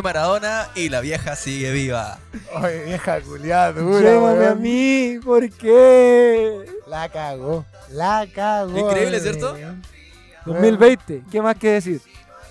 [0.00, 2.18] fue Maradona y la vieja sigue viva.
[2.54, 5.18] Oye, vieja culiada, dura, Llévame a mí.
[5.22, 6.64] ¿Por qué?
[6.86, 7.64] La cagó.
[7.90, 8.78] La cagó.
[8.78, 9.52] Increíble, ¿cierto?
[9.52, 9.82] weón.
[10.46, 11.24] 2020.
[11.30, 12.00] ¿Qué más que decir?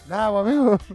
[0.08, 0.78] Nada, pues, amigo.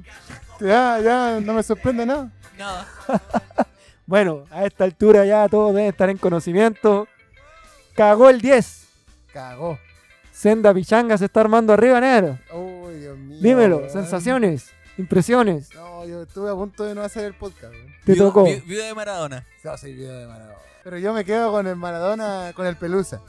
[0.60, 2.30] Ya, ya, no me sorprende nada.
[2.56, 2.86] Nada.
[4.06, 7.08] Bueno, a esta altura ya todos deben estar en conocimiento.
[7.94, 8.86] Cagó el 10.
[9.32, 9.78] Cagó.
[10.30, 12.38] Senda Pichanga se está armando arriba, negro.
[12.52, 13.38] Uy, Dios mío.
[13.40, 15.68] Dímelo, sensaciones, impresiones.
[15.74, 17.86] No, yo estuve a punto de no hacer el podcast, weón.
[18.04, 18.44] Te tocó.
[18.44, 19.44] vi- Viuda de Maradona.
[19.62, 20.54] No, soy video de Maradona.
[20.82, 23.20] Pero yo me quedo con el Maradona, con el Pelusa.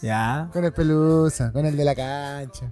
[0.00, 0.48] Ya.
[0.52, 2.70] Con el Pelusa, con el de la cancha.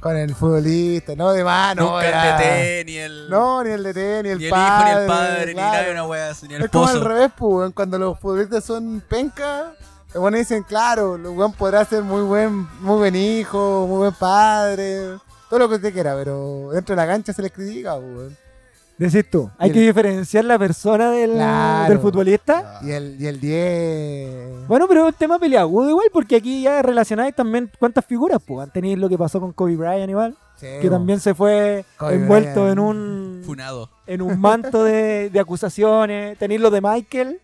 [0.00, 1.92] Con el futbolista, no de mano.
[1.92, 3.30] Nunca el DT, ni el.
[3.30, 5.72] No, ni el DT, ni el ni el hijo, ni el padre, ni claro.
[5.78, 7.72] nadie, una wea así, ni el Es como al revés, pues, weón.
[7.72, 9.72] Cuando los futbolistas son penca,
[10.12, 14.12] los buenos dicen, claro, el weón podrá ser muy buen, muy buen hijo, muy buen
[14.12, 15.16] padre,
[15.54, 18.36] todo lo que usted quiera, pero dentro de la cancha se les critica, weón.
[18.98, 21.88] Decís tú, hay que diferenciar la persona del, Claro.
[21.90, 22.80] del futbolista.
[22.82, 24.66] Y el, y el 10.
[24.68, 28.68] Bueno, pero es un tema peleagudo igual, porque aquí ya relacionáis también cuántas figuras, pues.
[28.72, 32.62] Tenéis lo que pasó con Kobe Bryant igual, Sí, que también se fue Kobe envuelto
[32.62, 32.72] Bryant.
[32.72, 33.90] en un Funado.
[34.06, 36.36] en un manto de, de acusaciones.
[36.38, 37.40] Tenéis lo de Michael,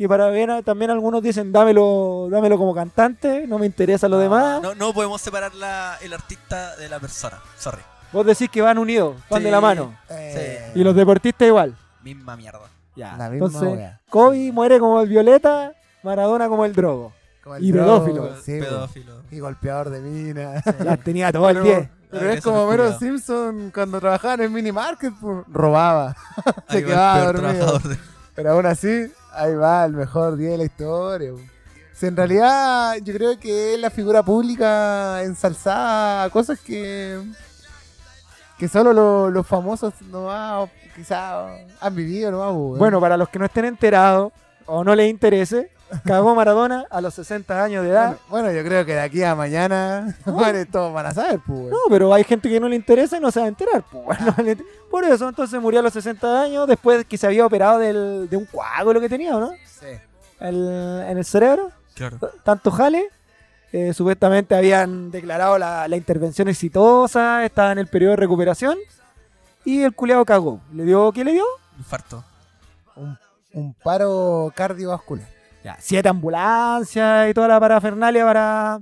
[0.00, 4.62] que para ver también algunos dicen, dámelo, dámelo como cantante, no me interesa lo demás.
[4.62, 7.38] No, no podemos separar la, el artista de la persona.
[7.58, 7.82] Sorry.
[8.12, 9.44] Vos decís que van unidos, van Sí.
[9.44, 9.94] de la mano.
[10.08, 11.76] Eh, Y los deportistas igual.
[12.02, 12.60] Misma mierda.
[12.96, 13.14] Ya.
[13.18, 14.00] La misma Entonces, wea.
[14.08, 15.72] Kobe muere como el Violeta,
[16.02, 17.12] Maradona como el Drogo.
[17.44, 18.36] como el y drogo, pedófilo.
[18.42, 18.58] sí.
[18.58, 19.12] Pedófilo.
[19.30, 20.62] Y golpeador de mina.
[20.82, 21.88] Las tenía todo el 10.
[22.10, 22.98] pero es como me Mero.
[22.98, 26.16] Simpson cuando trabajaba en el mini market, pues, robaba.
[26.70, 27.78] Se quedaba dormido.
[27.80, 27.98] de-
[28.34, 31.32] Pero aún así, ahí va el mejor día de la historia.
[31.92, 37.20] Si en realidad yo creo que es la figura pública ensalzada cosas que
[38.58, 42.78] que solo lo- los famosos nomás quizás han vivido po, weón.
[42.78, 44.32] Bueno, para los que no estén enterados
[44.66, 45.70] o no les interese,
[46.04, 48.16] cagó Maradona a los 60 años de edad.
[48.28, 51.40] bueno, bueno, yo creo que de aquí a mañana bueno, todos van a saber.
[51.46, 51.70] Pues.
[51.70, 53.82] No, pero hay gente que no le interesa y no se va a enterar.
[53.90, 57.44] pues, le inter- Por eso, entonces murió a los 60 años después que se había
[57.46, 59.50] operado del- de un coágulo que tenía, ¿o ¿no?
[59.64, 59.86] Sí.
[60.40, 61.70] El- en el cerebro.
[61.94, 62.18] Claro.
[62.44, 63.08] Tanto jale.
[63.72, 68.76] eh, supuestamente habían declarado la, la intervención exitosa, estaba en el periodo de recuperación.
[69.64, 70.60] Y el culeado cagó.
[70.72, 71.44] ¿Le dio qué le dio?
[71.78, 72.24] Infarto.
[72.96, 73.16] Un,
[73.52, 75.28] un paro cardiovascular.
[75.64, 78.80] Ya, siete ambulancias y toda la parafernalia para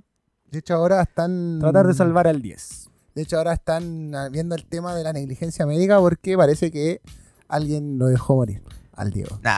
[0.50, 1.58] De hecho, ahora están.
[1.60, 2.88] tratar de salvar al 10.
[3.14, 7.00] De hecho, ahora están viendo el tema de la negligencia médica porque parece que
[7.48, 8.62] alguien lo dejó morir
[8.92, 9.38] al Diego.
[9.42, 9.52] Nah,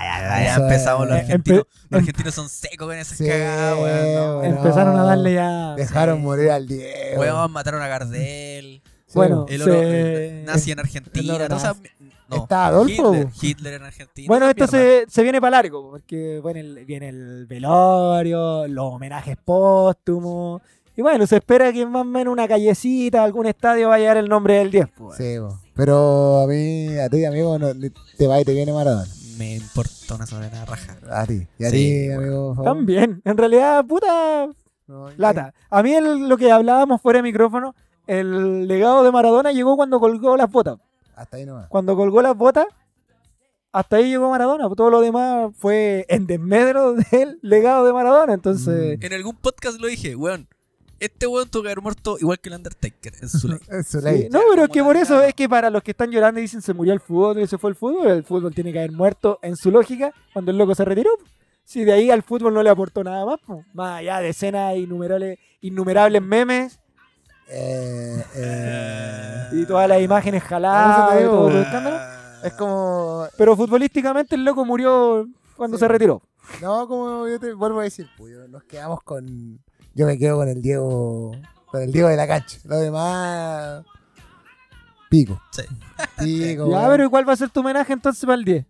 [0.00, 1.06] ya, ya, ya Eso empezamos.
[1.08, 4.14] Los argentinos, empe- los argentinos son secos con esas Sí, cagadas, weón.
[4.14, 4.44] no.
[4.44, 5.74] Empezaron a darle ya.
[5.76, 6.22] Dejaron Sí.
[6.22, 7.20] morir al Diego.
[7.20, 8.82] Weón, mataron a Gardel.
[9.06, 11.22] Sí, Bueno, El se- oro, el nazi en Argentina.
[11.36, 11.44] el oro
[12.28, 13.28] no, Está Adolfo, Hitler.
[13.42, 14.26] Hitler en Argentina.
[14.28, 19.36] Bueno, esto se, se viene para largo, porque bueno, el- viene el velorio, los homenajes
[19.44, 20.62] póstumos.
[20.96, 24.16] Y bueno, se espera que más o menos una callecita, algún estadio vaya a dar
[24.16, 24.88] el nombre del 10.
[24.96, 25.16] pues.
[25.18, 25.58] Sí, bo.
[25.74, 27.68] pero a mí, a ti, amigo, no,
[28.16, 29.06] te va y te viene Maradona.
[29.36, 30.96] Me importa una soberana raja.
[31.10, 31.46] A ti.
[31.58, 32.20] Y a Sí, ti, bueno.
[32.22, 32.46] amigo.
[32.48, 32.72] por favor.
[32.78, 34.48] También, en realidad, puta
[34.86, 35.52] No, lata.
[35.68, 37.74] A mí el- lo que hablábamos fuera de micrófono,
[38.06, 40.78] el legado de Maradona llegó cuando colgó las botas.
[41.16, 41.68] Hasta ahí nomás.
[41.68, 42.66] Cuando colgó las botas,
[43.72, 44.68] hasta ahí llegó Maradona.
[44.76, 48.34] Todo lo demás fue en desmedro del legado de Maradona.
[48.34, 50.46] Entonces, En algún podcast lo dije, weón.
[50.98, 53.58] Este weón tuvo que haber muerto igual que el Undertaker en su ley.
[53.84, 56.40] Su Sí, no, pero es que por eso es que para los que están llorando
[56.40, 58.78] y dicen se murió el fútbol y se fue el fútbol, el fútbol tiene que
[58.78, 61.10] haber muerto en su lógica cuando el loco se retiró.
[61.64, 63.62] Si de ahí al fútbol no le aportó nada más, po.
[63.74, 66.78] más allá de escenas innumerables, innumerables memes
[67.48, 71.98] Eh, eh, y todas las imágenes jaladas y digo, todo eh, escándalo.
[72.42, 73.26] es como.
[73.38, 75.26] Pero futbolísticamente el loco murió
[75.56, 75.80] cuando Sí.
[75.80, 76.22] se retiró.
[76.60, 79.60] No, como yo te vuelvo a decir, pues, nos quedamos con.
[79.94, 81.32] Yo me quedo con el Diego.
[81.66, 82.58] Con el Diego de la cancha.
[82.64, 83.84] Lo demás.
[85.08, 85.40] Pico.
[85.52, 85.62] Sí.
[86.18, 88.66] Pico, Ya, pero ¿cuál va a ser tu homenaje entonces para el 10?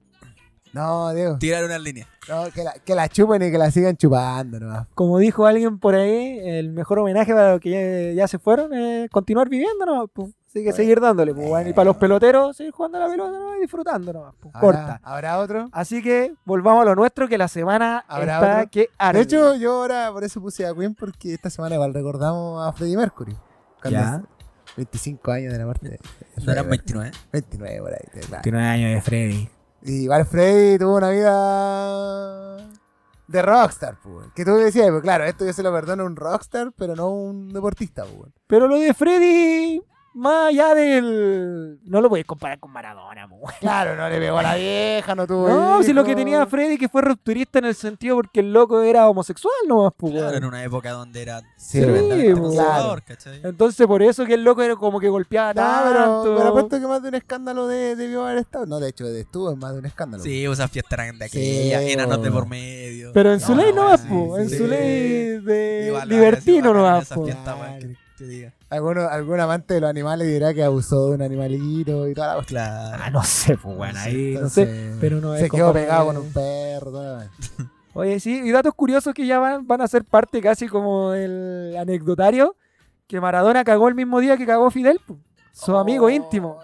[0.76, 1.38] No, Diego.
[1.38, 2.06] Tirar una línea.
[2.28, 4.86] No, que, la, que la chupen y que la sigan chupando nomás.
[4.94, 8.74] Como dijo alguien por ahí, el mejor homenaje para los que ya, ya se fueron
[8.74, 10.30] es continuar viviendo nomás, po.
[10.48, 11.66] Así que seguir dándole, pues.
[11.68, 14.48] Y para los peloteros, seguir jugando a la pelota nomás y disfrutando nomás, po.
[14.54, 15.00] ¿Habrá- Corta.
[15.02, 15.68] ¿Habrá otro?
[15.72, 18.70] Así que volvamos a lo nuestro, que la semana ¿Habrá está otro?
[18.70, 19.18] que arde.
[19.18, 22.72] De hecho, yo ahora por eso puse a Queen porque esta semana igual recordamos a
[22.72, 23.36] Freddie Mercury.
[23.88, 24.22] Ya.
[24.68, 25.88] es 25 años de la muerte.
[25.90, 25.98] de
[26.44, 27.10] No eran Freddie 29.
[27.32, 28.00] 29 por ahí.
[28.12, 28.30] claro.
[28.42, 29.48] 29 años de Freddy.
[29.86, 32.56] Y igual Freddy tuvo una vida
[33.28, 34.26] de rockstar, pues.
[34.34, 37.04] Que tú decías, pues claro, esto yo se lo perdono a un rockstar, pero no
[37.04, 38.32] a un deportista, pues.
[38.48, 39.80] Pero lo de Freddy,
[40.16, 41.78] más allá del.
[41.84, 43.28] No lo puedes comparar con Maradona.
[43.60, 45.48] Claro, no le pegó a la vieja, no tuvo.
[45.48, 48.82] No, si lo que tenía Freddy que fue rupturista en el sentido porque el loco
[48.82, 50.12] era homosexual nomás, pues.
[50.12, 53.40] Claro, en una época donde era Sí, conservador, ¿cachai?
[53.44, 56.36] Entonces por eso que el loco era como que golpeaba No, pero, tanto.
[56.36, 58.66] pero apuesto que más de un escándalo de, debió haber estado.
[58.66, 60.22] No, de hecho, estuvo en más de un escándalo.
[60.22, 63.10] Sí, esas fiestas eran de Sí, aquella, enanos de por medio.
[63.12, 64.38] Pero en su No, ley no, po.
[64.38, 64.58] En sí.
[64.58, 67.04] su ley de Igual, libertino weón,
[67.80, 68.52] que te diga.
[68.68, 72.34] Alguno, algún amante de los animales dirá que abusó de un animalito y toda la
[72.34, 72.62] cuestión.
[72.64, 73.02] Claro.
[73.04, 74.92] Ah, no sé, pues, bueno, ahí no sé.
[75.00, 76.90] Pero no es Se quedó como pegado que- con un perro.
[76.90, 77.30] toda-
[77.94, 81.76] Oye, sí, y datos curiosos que ya van, van a ser parte casi como del
[81.78, 82.56] anecdotario,
[83.06, 85.16] que Maradona cagó el mismo día que cagó Fidel, po.
[85.52, 86.58] su amigo Oh, íntimo,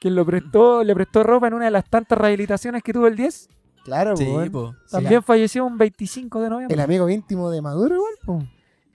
[0.00, 3.16] quien lo prestó, le prestó ropa en una de las tantas rehabilitaciones que tuvo el
[3.16, 3.48] 10.
[3.84, 4.74] Claro, Sí, pues, po.
[4.90, 6.82] También falleció un 25 de El noviembre.
[6.82, 8.44] amigo íntimo de Maduro, igual, pues.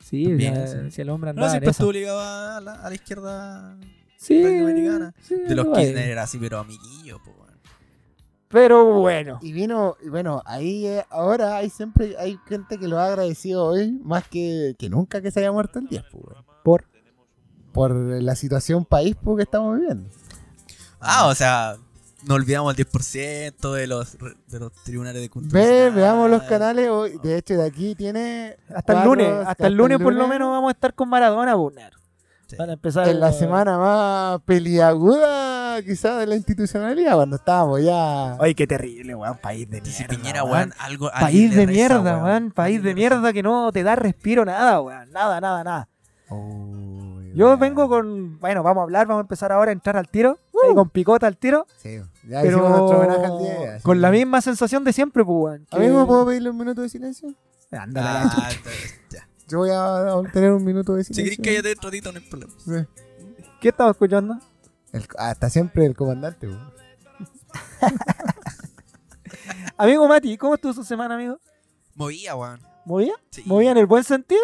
[0.10, 0.92] Sí, También, ya, sí.
[0.92, 3.78] si el hombre No, andaba en siempre estuvo ligado a la, a la izquierda
[4.18, 5.14] Sí, latinoamericana.
[5.22, 5.66] sí, de los.
[5.68, 7.48] Kirchner era así, pero amiguillo, po, weón.
[8.50, 12.98] Pero bueno, Y vino, y bueno, ahí eh, ahora hay siempre hay gente que lo
[13.00, 16.46] ha agradecido hoy más que, que nunca que se haya muerto el 10, pues, weón.
[16.64, 16.86] por
[17.74, 20.10] por la situación país pues, que estamos viviendo.
[21.00, 21.76] Ah, o sea,
[22.28, 25.60] no olvidamos el 10% de los, de los tribunales de cultura.
[25.60, 27.18] Ve, veamos los canales hoy.
[27.24, 28.58] De hecho, de aquí tiene.
[28.74, 31.76] hasta el lunes, hasta el lunes por lo menos vamos a estar con Maradona, pues,
[31.76, 31.98] Nero.
[32.48, 32.56] Sí.
[32.56, 38.38] Van a empezar En la semana más peliaguda, quizás, de la institucionalidad, cuando estábamos ya.
[38.40, 40.08] Ay, qué terrible, weón, país de mierda.
[40.08, 40.56] Piñera, weón.
[40.56, 41.12] weón, algo.
[41.12, 42.52] País de reza, mierda, weón.
[42.52, 45.12] País de mierda que no te da respiro nada, weón.
[45.12, 45.90] Nada, nada, nada.
[46.30, 47.07] Uy,
[47.38, 48.40] Yo vengo con.
[48.40, 50.40] Bueno, vamos a hablar, vamos a empezar ahora a entrar al tiro.
[50.68, 51.68] ahí con picota al tiro.
[51.78, 53.58] Sí, ya hicimos nuestro homenaje al 10.
[53.58, 55.66] Pero así con la misma sensación de siempre, pues, weón.
[55.70, 57.30] que- Amigo, ¿puedo pedirle un minuto de silencio?
[57.72, 58.50] Ándale, la Ah,
[59.12, 59.28] ya.
[59.48, 61.42] Yo voy a tener un minuto de Si silencio.
[61.44, 62.54] querés cállate un ratito, no hay problema.
[62.58, 63.44] Sí.
[63.62, 64.38] ¿Qué estaba escuchando?
[64.92, 66.48] El- hasta siempre el comandante.
[66.48, 66.74] weón.
[69.78, 71.40] Amigo Mati, ¿cómo estuvo su semana, amigo?
[71.96, 72.60] Movía, weón.
[72.86, 73.14] ¿Movía?
[73.30, 73.44] Sí.
[73.46, 74.42] ¿Movía en el buen sentido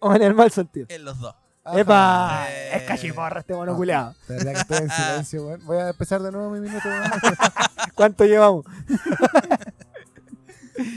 [0.00, 0.86] o en el mal sentido?
[0.90, 1.34] En los dos.
[1.74, 2.46] ¡Epa!
[2.50, 2.76] Eh.
[2.76, 4.14] Es cachiporra este mono Ah.
[4.28, 5.64] verdad que estoy en silencio, weón.
[5.64, 6.88] Voy a empezar de nuevo mi minuto.
[6.88, 7.10] weón.
[7.94, 8.64] ¿Cuánto llevamos?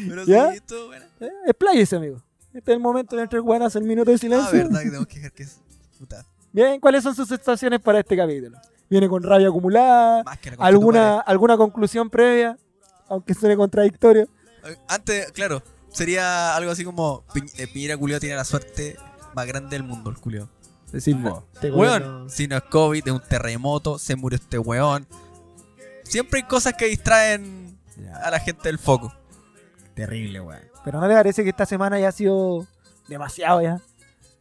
[0.07, 0.53] Pero ¿Ya?
[0.87, 1.05] buena.
[1.21, 2.21] Eh, expláyese, amigo.
[2.53, 4.51] Este es el momento de entre buenas el minuto de Ah, silencio.
[4.51, 5.59] verdad que tenemos que dejar que es.
[5.97, 6.25] Puta.
[6.51, 8.57] Bien, ¿cuáles son sus sensaciones para este capítulo?
[8.89, 10.23] ¿Viene con rabia acumulada?
[10.23, 12.57] Más que ¿Alguna, ¿Alguna conclusión previa?
[13.07, 14.27] Aunque suene contradictorio.
[14.65, 18.97] Eh, Antes, claro, sería algo así como Pi- eh, Piñera Culio tiene la suerte
[19.35, 20.49] más grande del mundo, el Culio.
[20.91, 21.43] Decir vos.
[21.53, 25.05] Este Weón, gobierno- si no es COVID, es un terremoto, se murió este weón.
[26.03, 27.77] Siempre hay cosas que distraen
[28.23, 29.13] a la gente del foco.
[29.93, 30.61] Terrible, weón.
[30.83, 32.65] Pero ¿no le parece que esta semana ya ha sido
[33.07, 33.79] demasiado ya?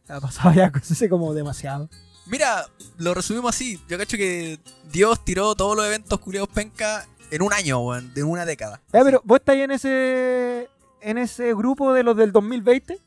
[0.07, 1.89] Ha pasado ya cosas como demasiado.
[2.25, 2.65] Mira,
[2.97, 3.79] lo resumimos así.
[3.87, 4.59] Yo cacho que
[4.91, 8.81] Dios tiró todos los eventos culiados penca en un año, weón, de una década.
[8.93, 10.69] Ya, pero ¿vos estáis en ese
[11.01, 12.99] en ese grupo de los del 2020?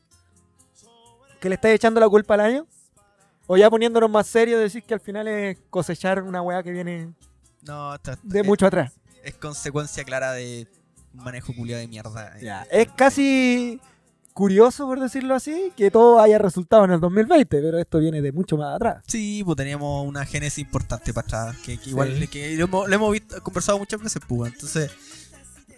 [1.39, 2.67] ¿Que le estáis echando la culpa al año?
[3.47, 7.13] ¿O ya poniéndonos más serios decís que al final es cosechar una weá que viene
[7.63, 8.93] No, esto- de es, mucho atrás?
[9.23, 10.67] es consecuencia clara de
[11.13, 12.37] un manejo culiado de mierda.
[12.39, 13.79] Ya, Es casi
[14.33, 18.31] curioso, por decirlo así, que todo haya resultado en el 2020, pero esto viene de
[18.31, 19.03] mucho más atrás.
[19.07, 22.27] Sí, pues teníamos una génesis importante para atrás, que, que igual Sí.
[22.27, 24.91] que lo hemos, lo hemos visto, conversado muchas veces, pues, entonces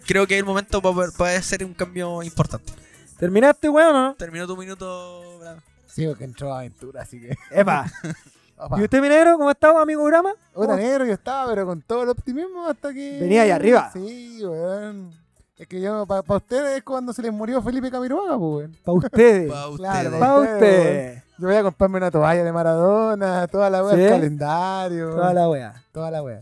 [0.06, 2.72] creo que es el momento para para hacer un cambio importante.
[3.18, 4.14] ¿Terminaste, weón, no?
[4.14, 5.60] Terminó tu minuto, bravo.
[5.96, 7.34] Sí, porque entró a aventura, así que.
[7.50, 7.90] Epa.
[8.58, 8.78] Opa.
[8.78, 10.34] ¿Y usted, Minero, cómo está, amigo Brahma?
[10.52, 13.18] Puta negro, yo estaba, pero con todo el optimismo hasta que.
[13.18, 13.90] Venía ahí arriba.
[13.94, 15.10] Sí, weón.
[15.56, 18.76] Es que yo, para ustedes es cuando se les murió Felipe Camiroaga, pues, weón.
[18.84, 19.50] Para ustedes.
[19.50, 21.22] Para ustedes, ustedes.
[21.38, 24.02] Yo voy a comprarme una toalla de Maradona, toda la weá, ¿Sí?
[24.02, 25.10] el calendario.
[25.12, 25.82] Toda la weá.
[25.92, 26.40] Toda la wea.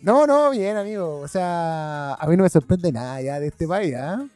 [0.00, 1.20] No, no, bien, amigo.
[1.20, 4.26] O sea, a mí no me sorprende nada ya de este país, ¿ah?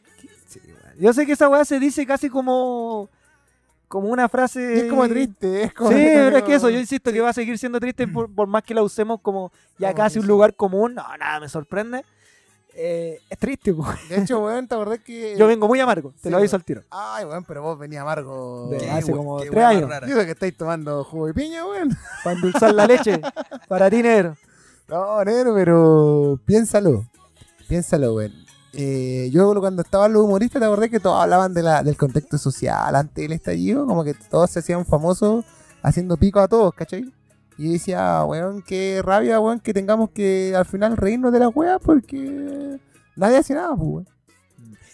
[0.47, 0.99] Sí, weón.
[0.99, 3.09] Yo sé que esa weá se dice casi como.
[3.91, 4.75] Como una frase.
[4.75, 5.89] Y es como triste, es como.
[5.89, 8.47] Sí, pero es que eso, yo insisto que va a seguir siendo triste por, por
[8.47, 10.95] más que la usemos como ya casi un lugar común.
[10.95, 12.05] No, nada, me sorprende.
[12.73, 13.85] Eh, es triste, po.
[14.07, 15.35] De hecho, weón, ¿te acordás que.
[15.37, 16.83] Yo vengo muy amargo, te Sí, lo aviso al tiro.
[16.89, 18.69] Ay, weón, pero vos venías amargo.
[18.69, 19.89] De- hace como tres años.
[19.89, 20.07] rara.
[20.07, 21.89] Y eso que estáis tomando jugo de piña, weón.
[22.23, 23.19] Para endulzar la leche.
[23.67, 24.37] Para ti, negro.
[24.87, 27.05] No, negro, pero piénsalo.
[27.67, 28.31] Piénsalo, weón.
[28.73, 32.37] Eh, yo cuando estaban los humoristas, te acordé que todos hablaban de la, del contexto
[32.37, 35.43] social antes del estallido, como que todos se hacían famosos
[35.83, 37.11] haciendo pico a todos, ¿cachai?
[37.57, 41.49] Y yo decía, weón, qué rabia, weón, que tengamos que al final reírnos de la
[41.49, 42.79] weá porque
[43.15, 44.07] nadie hace nada, pues, weón.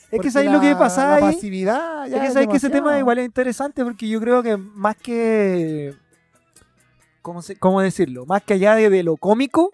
[0.09, 1.21] Es que sabéis lo que pasa ahí.
[1.21, 4.55] pasividad, ya Es que sabéis que ese tema igual es interesante porque yo creo que
[4.57, 5.93] más que.
[7.21, 8.25] ¿Cómo, se- cómo decirlo?
[8.25, 9.71] Más que allá de, de lo cómico,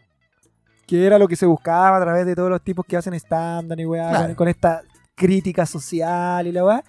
[0.85, 3.79] que era lo que se buscaba a través de todos los tipos que hacen stand-up
[3.79, 4.25] y weá, Claro.
[4.27, 4.81] con, con esta
[5.15, 6.83] crítica social y la weá.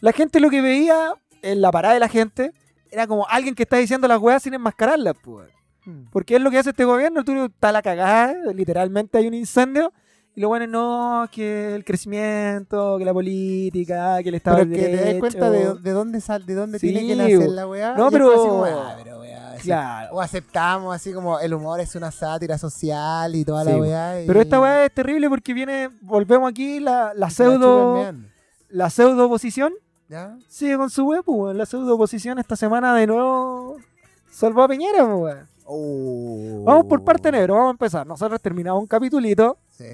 [0.00, 1.12] La gente lo que veía
[1.42, 2.52] en la parada de la gente
[2.90, 5.48] era como alguien que está diciendo las weas sin enmascararlas, pues.
[5.84, 6.04] Mm.
[6.10, 9.92] Porque es lo que hace este gobierno, tú está la cagada, literalmente hay un incendio,
[10.34, 14.76] y lo bueno no, que el crecimiento, que la política, que el Estado Pero de
[14.76, 15.20] que te das Derecho.
[15.20, 17.94] cuenta de, de dónde sal, de dónde Sí, tiene que nacer la weá.
[17.96, 19.64] No, pero- así como, ah, pero weá, así.
[19.68, 20.14] Claro.
[20.14, 24.22] O aceptamos así como el humor es una sátira social y toda Sí, la weá.
[24.22, 28.12] y- Pero esta weá es terrible porque viene, volvemos aquí, la, la pseudo,
[28.68, 29.72] la pseudo oposición
[30.08, 30.36] ¿Ya?
[30.48, 33.76] sigue con su web, pues, la pseudo oposición esta semana de nuevo
[34.30, 35.46] salvó a Piñera, weón.
[35.64, 36.62] Oh.
[36.64, 38.06] Vamos por parte negro, vamos a empezar.
[38.06, 39.84] Nosotros terminamos un capitulito Sí.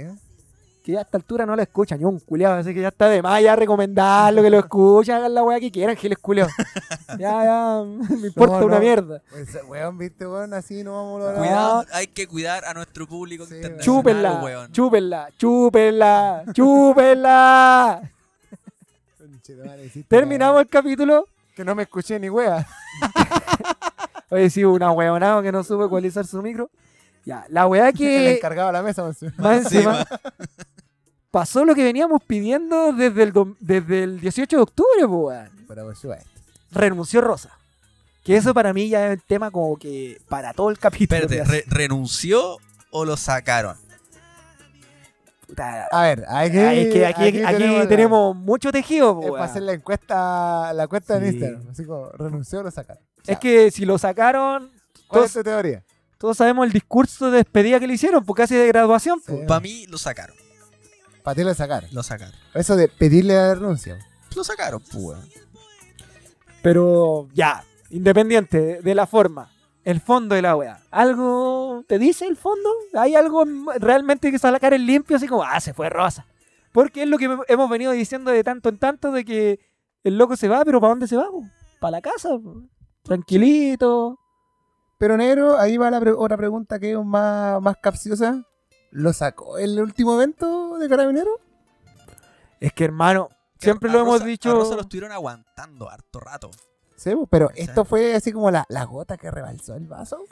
[0.83, 3.09] Que ya a esta altura no lo escucha ni un culiado, así que ya está
[3.09, 6.53] de más ya recomendarlo, que lo escuchen, hagan la weá que quieran, giles culiados.
[7.19, 8.81] ya, ya, me importa No, una no.
[8.81, 9.23] mierda.
[9.31, 11.39] Pues, weón, viste, weón, así no vamos a lograr.
[11.39, 14.73] Cuidado, hay que cuidar a nuestro público Sí, internacional, Chúpenla, weón.
[14.73, 18.11] chúpenla, chúpenla, chúpenla.
[20.09, 21.27] Terminamos el capítulo.
[21.55, 22.67] Que no me escuché ni wea.
[24.31, 26.71] Oye, sí, una weonada que no supe ecualizar su micro.
[27.27, 29.05] Ya, la weá que encargado de la mesa.
[29.05, 30.05] pues, más encima,
[31.33, 35.51] pasó lo que veníamos pidiendo desde el, desde el 18 de octubre, pues, weón.
[35.67, 36.31] Pero por supuesto.
[36.71, 37.51] renunció Rosa.
[38.23, 41.21] Que eso para mí ya es el tema como que para todo el capítulo.
[41.23, 42.59] Espérate, ya ¿re- ¿renunció
[42.93, 43.77] o lo sacaron?
[45.47, 46.61] Puta, A ver, hay que.
[46.61, 50.85] ah, es que aquí, aquí tenemos, la- mucho tejido, Es para hacer la encuesta, la
[50.85, 51.29] encuesta en Sí.
[51.31, 51.69] Instagram.
[51.71, 53.03] Así como, renunció o lo sacaron.
[53.03, 54.71] O sea, Es que si lo sacaron,
[55.09, 55.83] ¿Cuál todos, es tu teoría?
[56.19, 59.21] todos sabemos el discurso de despedida que le hicieron, pues casi de graduación.
[59.27, 59.33] Sí.
[59.49, 60.37] Para mí lo sacaron.
[61.23, 61.89] Para ti lo sacaron.
[61.93, 62.35] Lo sacaron.
[62.55, 63.99] Eso de pedirle la renuncia.
[64.35, 65.19] Lo sacaron, pues.
[66.63, 69.51] Pero ya, independiente de, de la forma,
[69.85, 70.81] el fondo de la weá.
[70.91, 72.69] ¿Algo te dice el fondo?
[72.95, 73.45] ¿Hay algo
[73.79, 76.27] realmente que sacar el limpio así como, ah, se fue Rosa?
[76.73, 79.61] Porque es lo que hemos venido diciendo de tanto en tanto de que
[80.05, 81.27] el loco se va, pero ¿para dónde se va?
[81.81, 82.63] Para la casa, po.
[83.03, 84.19] tranquilito.
[84.99, 88.43] Pero negro, ahí va la pre- otra pregunta que es más, más capciosa.
[88.93, 91.41] ¿Lo sacó el último evento de Carabinero?
[92.61, 94.51] Es que hermano, siempre A lo hemos dicho.
[94.51, 96.51] A Rosa lo estuvieron aguantando harto rato.
[96.95, 100.25] Sí, pues, pero esto fue así como la, la gota que rebalsó el vaso.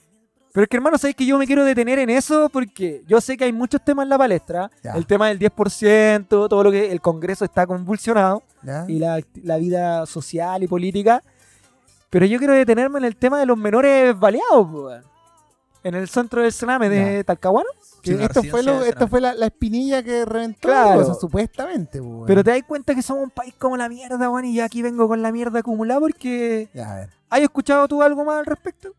[0.52, 3.36] Pero es que hermano, sabes que yo me quiero detener en eso porque yo sé
[3.36, 4.70] que hay muchos temas en la palestra.
[4.82, 4.92] Ya.
[4.92, 8.42] El tema del 10%, todo lo que el Congreso está convulsionado.
[8.62, 8.84] ¿ya?
[8.86, 11.22] y la, la vida social y política.
[12.10, 15.10] Pero yo quiero detenerme en el tema de los menores baleados, weón.
[15.82, 17.68] En el centro del Sename de Talcahuano.
[18.02, 20.90] Que Sí, una esto fue, lo, esto fue la, la espinilla que reventó Claro.
[21.00, 22.00] la cosa, supuestamente.
[22.00, 24.64] pues, Pero te das cuenta que somos un país como la mierda, weón, y yo
[24.64, 26.68] aquí vengo con la mierda acumulada porque...
[26.72, 27.10] Ya, a ver.
[27.28, 28.90] ¿Has escuchado tú algo más al respecto?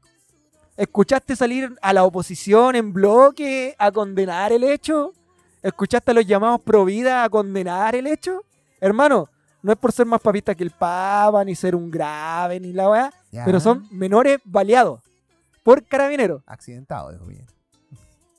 [0.77, 5.13] ¿Escuchaste salir a la oposición en bloque a condenar el hecho?
[5.61, 8.41] ¿Escuchaste a los llamados pro vida a condenar el hecho?
[8.79, 9.29] Hermano,
[9.61, 12.89] no es por ser más papista que el Papa, ni ser un grave, ni la
[12.89, 13.13] weá,
[13.45, 15.01] pero son menores baleados
[15.63, 16.41] por carabineros.
[16.45, 17.45] Accidentado, dijo bien.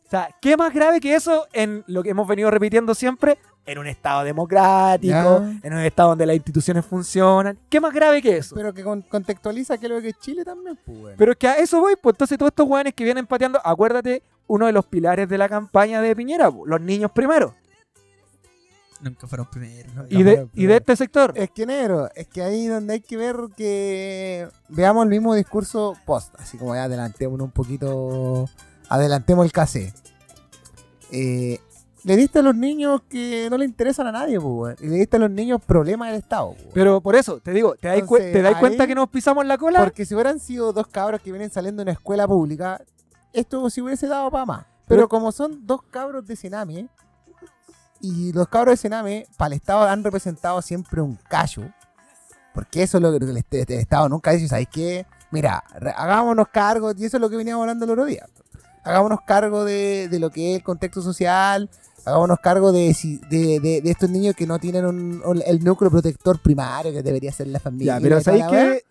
[0.06, 3.38] O sea, ¿qué más grave que eso en lo que hemos venido repitiendo siempre?
[3.64, 5.52] En un estado democrático, Ya.
[5.62, 7.58] en un estado donde las instituciones funcionan.
[7.70, 8.54] ¿Qué más grave que eso?
[8.54, 11.14] Pero que con- contextualiza que lo que es Chile también, pues.
[11.16, 14.22] Pero es que a eso voy, pues entonces todos estos weones que vienen pateando, acuérdate,
[14.48, 17.54] uno de los pilares de la campaña de Piñera, po, los niños primero.
[19.02, 19.92] Nunca fueron primeros.
[19.94, 20.04] ¿no?
[20.08, 21.32] Y de, y de este sector.
[21.34, 25.96] Es que negro, es que ahí donde hay que ver que veamos el mismo discurso
[26.06, 28.48] post, así como ya adelantémonos un poquito,
[28.88, 29.92] adelantemos el casé.
[31.10, 31.58] Eh,
[32.04, 35.16] le diste a los niños que no le interesan a nadie, pues, y le diste
[35.16, 36.50] a los niños problemas del Estado.
[36.50, 36.74] pues, weón.
[36.74, 39.80] Pero por eso, te digo, ¿te Entonces, te cuenta que nos pisamos la cola?
[39.80, 42.80] Porque si hubieran sido dos cabros que vienen saliendo de una escuela pública,
[43.32, 44.66] esto se hubiese dado para más.
[44.86, 46.88] Pero, Pero- como son dos cabros de Sename,
[48.02, 51.62] y los cabros de Sename, para el Estado han representado siempre un callo,
[52.54, 55.06] Porque eso es lo que el, el Estado nunca dice, ¿sabes qué?
[55.30, 55.64] Mira,
[55.96, 58.26] hagámonos cargo, y eso es lo que veníamos hablando el otro día.
[58.84, 61.70] Hagámonos cargo de, de lo que es el contexto social,
[62.04, 62.94] hagámonos cargo de,
[63.30, 67.02] de, de- de estos niños que no tienen un- un- el núcleo protector primario que
[67.02, 67.94] debería ser la familia.
[67.94, 68.84] Ya, pero ¿sabéis que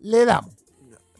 [0.00, 0.50] Le damos.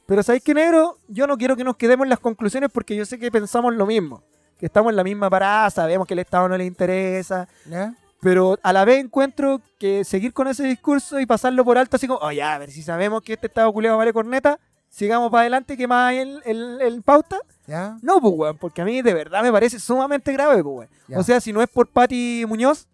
[0.07, 0.99] Pero ¿sabéis qué, negro?
[1.09, 3.87] Yo no quiero que nos quedemos en las conclusiones porque yo sé que pensamos lo
[3.87, 4.25] mismo.
[4.61, 7.49] Que estamos en la misma parada, sabemos que el Estado no le interesa.
[7.67, 7.95] ¿ya?
[8.21, 12.07] Pero a la vez encuentro que seguir con ese discurso y pasarlo por alto, así
[12.07, 14.59] como, oye, a ver, si sabemos que este Estado culiado vale corneta,
[14.91, 17.39] sigamos para adelante, que más en, en- en pauta.
[17.67, 17.97] ¿Ya?
[18.03, 21.19] No, pues, weón, porque a mí de verdad me parece sumamente grave, pues, weón.
[21.19, 22.87] O sea, si no es por Patti Muñoz,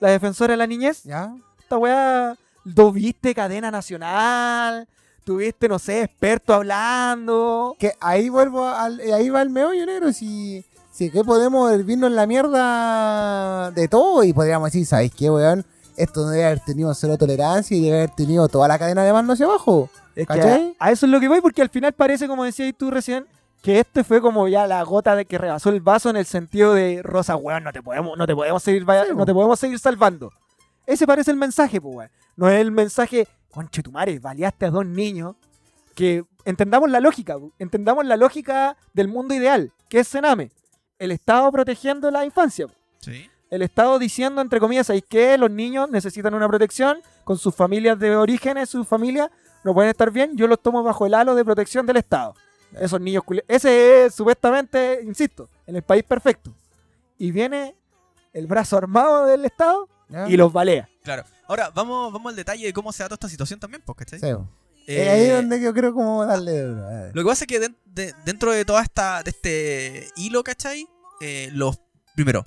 [0.00, 1.32] la defensora de la niñez, ¿Ya?
[1.60, 2.36] esta weá,
[2.74, 4.88] tuviste cadena nacional,
[5.24, 7.76] tuviste, no sé, experto hablando.
[7.78, 10.64] Que ahí vuelvo al, ahí va el meollo negro si
[10.96, 15.64] si que podemos hervirnos en la mierda de todo y podríamos decir sabéis qué weón
[15.96, 19.32] esto debe haber tenido cero tolerancia y debe haber tenido toda la cadena de mando
[19.32, 20.32] hacia abajo Es que
[20.78, 23.26] a, a eso es lo que voy, porque al final parece, como decías tú recién,
[23.62, 26.74] que este fue como ya la gota de que rebasó el vaso en el sentido
[26.74, 29.58] de Rosa, weón, no te podemos, no te podemos seguir, vaya- Sí, no te podemos
[29.58, 30.30] seguir salvando.
[30.86, 32.10] Ese parece el mensaje, pues, weón.
[32.36, 35.34] No es el mensaje, conche tu madre, baleaste a dos niños.
[35.94, 40.50] Que entendamos la lógica, entendamos la lógica del mundo ideal, que es Sename.
[40.98, 42.66] El Estado protegiendo la infancia.
[43.00, 43.30] Sí.
[43.50, 45.38] el Estado diciendo, entre comillas, ¿sabéis qué?
[45.38, 49.30] Los niños necesitan una protección con sus familias de orígenes, sus familias
[49.62, 52.34] no pueden estar bien, yo los tomo bajo el halo de protección del Estado.
[52.72, 56.52] Esos niños Ese es supuestamente, insisto, en el país perfecto.
[57.18, 57.74] Y viene
[58.32, 60.28] el brazo armado del Estado ¿ya?
[60.28, 60.88] y los balea.
[61.02, 61.24] Claro.
[61.48, 64.18] Ahora, vamos, vamos al detalle de cómo se da toda esta situación también, pues, ¿cachai?
[64.18, 64.26] Sí.
[64.86, 66.86] Eh, Es ahí donde yo creo como darle duro.
[67.12, 70.86] Lo que pasa es que den- de- dentro de toda esta, de este hilo, ¿cachai?
[71.20, 71.80] Eh, los,
[72.14, 72.44] primero,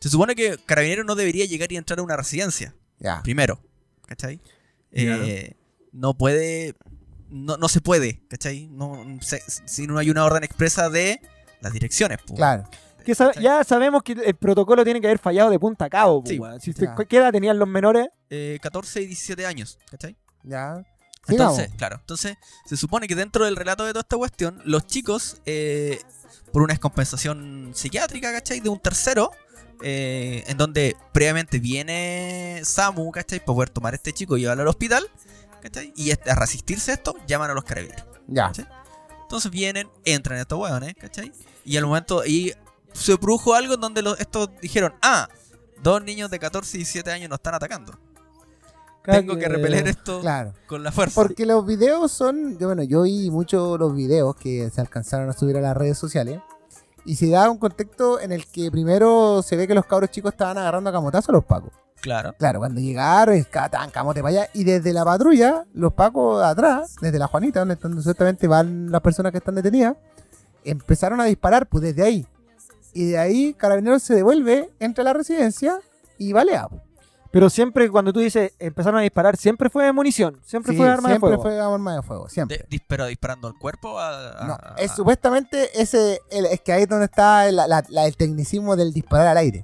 [0.00, 3.60] se supone que Carabinero no debería llegar y entrar a una residencia, ya primero,
[4.06, 4.40] ¿cachai?
[4.92, 5.54] Eh,
[5.92, 6.74] no puede,
[7.28, 8.68] no, no se puede, ¿cachai?
[8.68, 11.20] No, se- si no hay una orden expresa de
[11.60, 12.36] las direcciones, pues.
[12.38, 12.64] claro
[13.40, 16.22] ya sabemos que el protocolo tiene que haber fallado de punta a cabo.
[16.26, 16.38] Sí.
[16.60, 18.08] Si se- ¿Qué edad tenían los menores?
[18.28, 20.16] Eh, 14 y 17 años, ¿cachai?
[20.42, 20.82] ya
[21.28, 25.40] Entonces, claro, entonces se supone que dentro del relato de toda esta cuestión, los chicos,
[25.46, 26.00] eh,
[26.52, 28.60] por una descompensación psiquiátrica, ¿cachai?
[28.60, 29.30] De un tercero,
[29.82, 33.38] eh, en donde previamente viene Samu, ¿cachai?
[33.40, 35.08] Para poder tomar a este chico y llevarlo al hospital,
[35.62, 35.92] ¿cachai?
[35.96, 38.04] Y a resistirse a esto, llaman a los carabineros.
[38.26, 38.64] ya Sí.
[39.22, 41.32] Entonces vienen, entran estos hueones, ¿cachai?
[41.64, 42.52] Y al momento, y
[42.92, 45.28] se produjo algo en donde los, estos dijeron, ah,
[45.82, 47.96] dos niños de 14 y 17 años nos están atacando.
[49.04, 51.20] Tengo que repeler esto claro con la fuerza.
[51.20, 55.32] Porque los videos son, yo, bueno, yo vi muchos los videos que se alcanzaron a
[55.32, 56.40] subir a las redes sociales
[57.04, 60.32] y se da un contexto en el que primero se ve que los cabros chicos
[60.32, 61.72] estaban agarrando a camotazo a los pacos.
[62.00, 62.34] Claro.
[62.38, 67.18] Claro, cuando llegaron, estaban camote para allá y desde la patrulla, los pacos atrás, desde
[67.18, 69.96] la Juanita, donde están, supuestamente van las personas que están detenidas,
[70.64, 72.26] empezaron a disparar, pues desde ahí.
[72.92, 75.78] Y de ahí Carabineros se devuelve, entra a la residencia
[76.18, 76.68] y balea.
[76.68, 76.82] pues.
[77.32, 81.08] Pero siempre cuando tú dices empezaron a disparar, siempre fue munición, siempre Sí, fue arma
[81.10, 81.42] de siempre fuego.
[81.42, 82.58] fue arma de fuego, siempre.
[82.58, 86.60] De- dis- pero disparando al cuerpo a, a- No, a- es supuestamente ese, el- es
[86.60, 89.62] que ahí es donde está el, la- la- el tecnicismo del disparar al aire.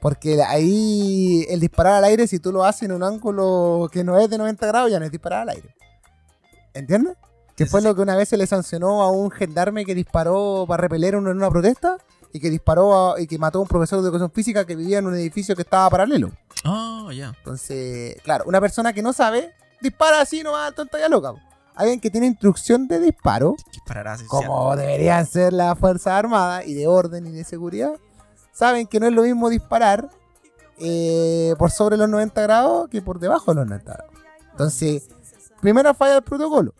[0.00, 4.16] Porque ahí el disparar al aire, si tú lo haces en un ángulo que no
[4.20, 5.74] es de 90 grados, ya no es disparar al aire.
[6.74, 7.16] ¿Entiendes?
[7.56, 9.96] Que Sí, fue sí, lo que una vez se le sancionó a un gendarme que
[9.96, 11.96] disparó para repeler uno en una protesta
[12.32, 14.98] y que disparó a- y que mató a un profesor de educación física que vivía
[14.98, 16.30] en un edificio que estaba paralelo.
[16.64, 17.32] Oh, ya.
[17.38, 21.34] Entonces, claro, una persona que no sabe, dispara así nomás, tonta y loca.
[21.74, 24.26] Alguien que tiene instrucción de disparo, Disparará así.
[24.26, 27.92] como deberían ser las Fuerzas Armadas y de orden y de seguridad,
[28.52, 30.08] saben que no es lo mismo disparar
[30.78, 34.12] eh, por sobre los 90 grados que por debajo de los 90 grados.
[34.50, 35.08] Entonces,
[35.60, 36.74] primera falla del protocolo.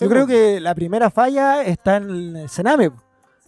[0.00, 2.90] Yo creo que la primera falla está en el Sename.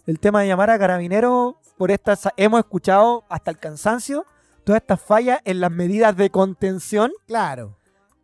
[0.05, 2.29] El tema de llamar a carabineros por estas.
[2.37, 4.25] Hemos escuchado hasta el cansancio
[4.65, 7.11] todas estas fallas en las medidas de contención.
[7.27, 7.77] Claro.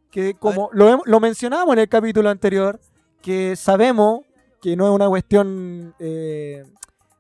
[0.10, 2.80] Que como lo, lo mencionamos en el capítulo anterior,
[3.22, 4.22] que sabemos
[4.62, 6.66] que no es una cuestión, eh,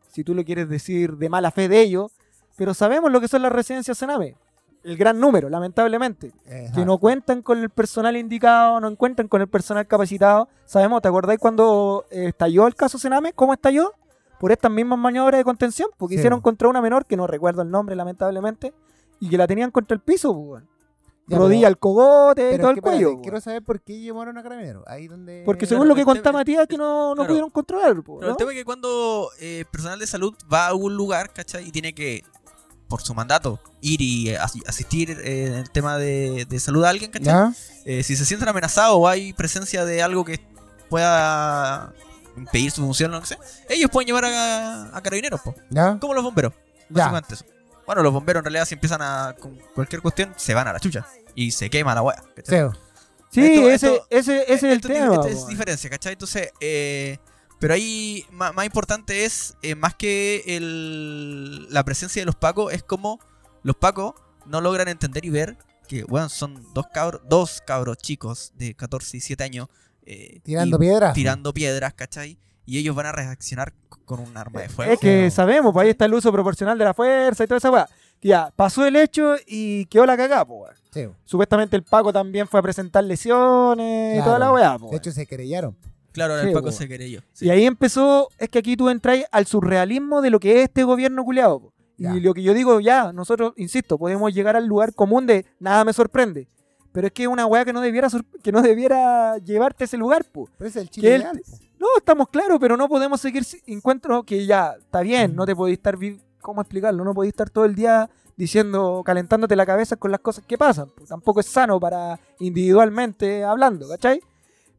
[0.09, 2.11] si tú lo quieres decir, de mala fe de ellos,
[2.57, 4.35] pero sabemos lo que son las residencias Sename.
[4.83, 6.31] El gran número, lamentablemente
[6.73, 10.49] que no cuentan con el personal indicado, no cuentan con el personal capacitado.
[10.65, 13.31] Sabemos, ¿te acordáis cuando eh, estalló el caso Sename?
[13.33, 13.93] ¿Cómo estalló?
[14.39, 16.19] Por estas mismas maniobras de contención, porque Sí.
[16.19, 18.73] hicieron contra una menor, que no recuerdo el nombre, lamentablemente,
[19.21, 20.69] y que la tenían contra el piso, pues, weón.
[21.27, 23.11] Ya, Rodilla al cogote y todo es que, el cuello.
[23.13, 24.83] pues, quiero saber por qué llamaron a Carabineros.
[24.87, 25.43] Ahí donde...
[25.45, 27.27] Porque Claro, según lo que contaba Matías, que no, no claro.
[27.29, 28.31] pudieron controlar, pues, Pero ¿no?
[28.31, 31.65] el tema es que cuando eh, personal de salud va a un lugar, ¿cachai?
[31.65, 32.25] Y tiene que
[32.89, 36.83] por su mandato, ir y eh, asi- asistir eh, en el tema de, de salud
[36.83, 37.53] a alguien, ¿cachai?
[37.85, 40.45] Eh, si se sienten amenazados o hay presencia de algo que
[40.89, 41.93] pueda
[42.35, 43.37] impedir su función lo que sea,
[43.69, 45.55] ellos pueden llevar a, a carabineros, po.
[45.69, 45.97] ¿Ya?
[45.99, 46.53] como los bomberos.
[46.89, 47.23] Ya.
[47.31, 47.45] Eso.
[47.91, 50.79] Bueno, los bomberos en realidad si empiezan a con cualquier cuestión, se van a la
[50.79, 51.05] chucha.
[51.35, 52.01] Y se quema la.
[52.35, 52.69] ¿cachai?
[53.29, 53.41] Sí.
[53.41, 55.15] Esto- ese, esto- ese, ese es el tema.
[55.15, 56.13] esta es diferencia, ¿cachai?
[56.13, 57.17] Entonces, eh,
[57.59, 62.81] pero ahí más, importante es, eh, más que el, la presencia de los pacos, es
[62.81, 63.19] como
[63.61, 64.13] los pacos
[64.45, 65.57] no logran entender y ver
[65.89, 69.67] que, bueno, son dos cabros, dos cabros chicos de 14 y 7 años
[70.05, 71.13] eh, Tirando y piedras.
[71.13, 72.37] tirando piedras, ¿cachai?
[72.71, 73.73] Y ellos van a reaccionar
[74.05, 74.93] con un arma de fuego.
[74.93, 77.69] Es que sabemos, pues ahí está el uso proporcional de la fuerza y toda esa
[77.69, 77.85] weá.
[78.17, 80.81] Que Ya, pasó el hecho y quedó la cagada, pues.
[80.93, 81.05] Sí.
[81.25, 85.11] Supuestamente el Paco también fue a presentar lesiones y toda la weá, pues De hecho,
[85.11, 85.75] se querellaron.
[86.13, 86.71] Claro, Sí, el Paco po.
[86.71, 87.19] se queré yo.
[87.41, 90.85] Y ahí empezó, es que aquí tú entras al surrealismo de lo que es este
[90.85, 91.59] gobierno culiado.
[91.59, 91.73] po.
[91.97, 92.15] Ya.
[92.15, 95.83] Y lo que yo digo, ya, nosotros, insisto, podemos llegar al lugar común de nada
[95.83, 96.47] me sorprende.
[96.91, 98.09] Pero es que es una weá que no debiera
[98.43, 100.51] que no debiera llevarte a ese lugar, pues.
[100.57, 101.57] Pero es el chile él- po.
[101.79, 105.77] No, estamos claros, pero no podemos seguir encuentros que ya, está bien, no te podéis
[105.79, 105.97] estar,
[106.39, 107.03] ¿cómo explicarlo?
[107.03, 110.89] No podéis estar todo el día diciendo, calentándote la cabeza con las cosas que pasan.
[111.07, 114.21] tampoco es sano para individualmente hablando, ¿cachai?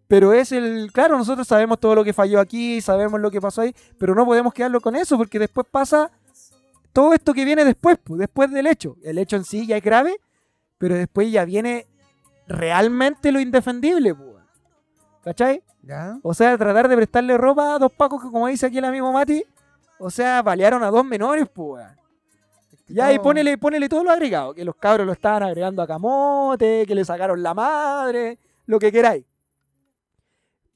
[0.09, 3.63] Pero es el, claro, nosotros sabemos todo lo que falló aquí, sabemos lo que pasó
[3.63, 6.11] ahí, pero no podemos quedarlo con eso porque después pasa
[6.93, 8.97] todo esto que viene después, pues, después del hecho.
[9.03, 10.17] El hecho en sí ya es grave,
[10.79, 11.87] pero después ya viene
[12.47, 14.33] realmente lo indefendible, pues.
[15.25, 15.63] ¿Cachai?
[15.83, 16.19] ¿Ya?
[16.23, 19.13] O sea, tratar de prestarle ropa a dos pacos que, como dice aquí el amigo
[19.13, 19.45] Mati,
[19.99, 21.85] o sea, balearon a dos menores, pues.
[22.89, 25.87] Ya, y todo- ponele, ponele todo lo agregado, que los cabros lo estaban agregando a
[25.87, 29.25] camote, que le sacaron la madre, lo que queráis.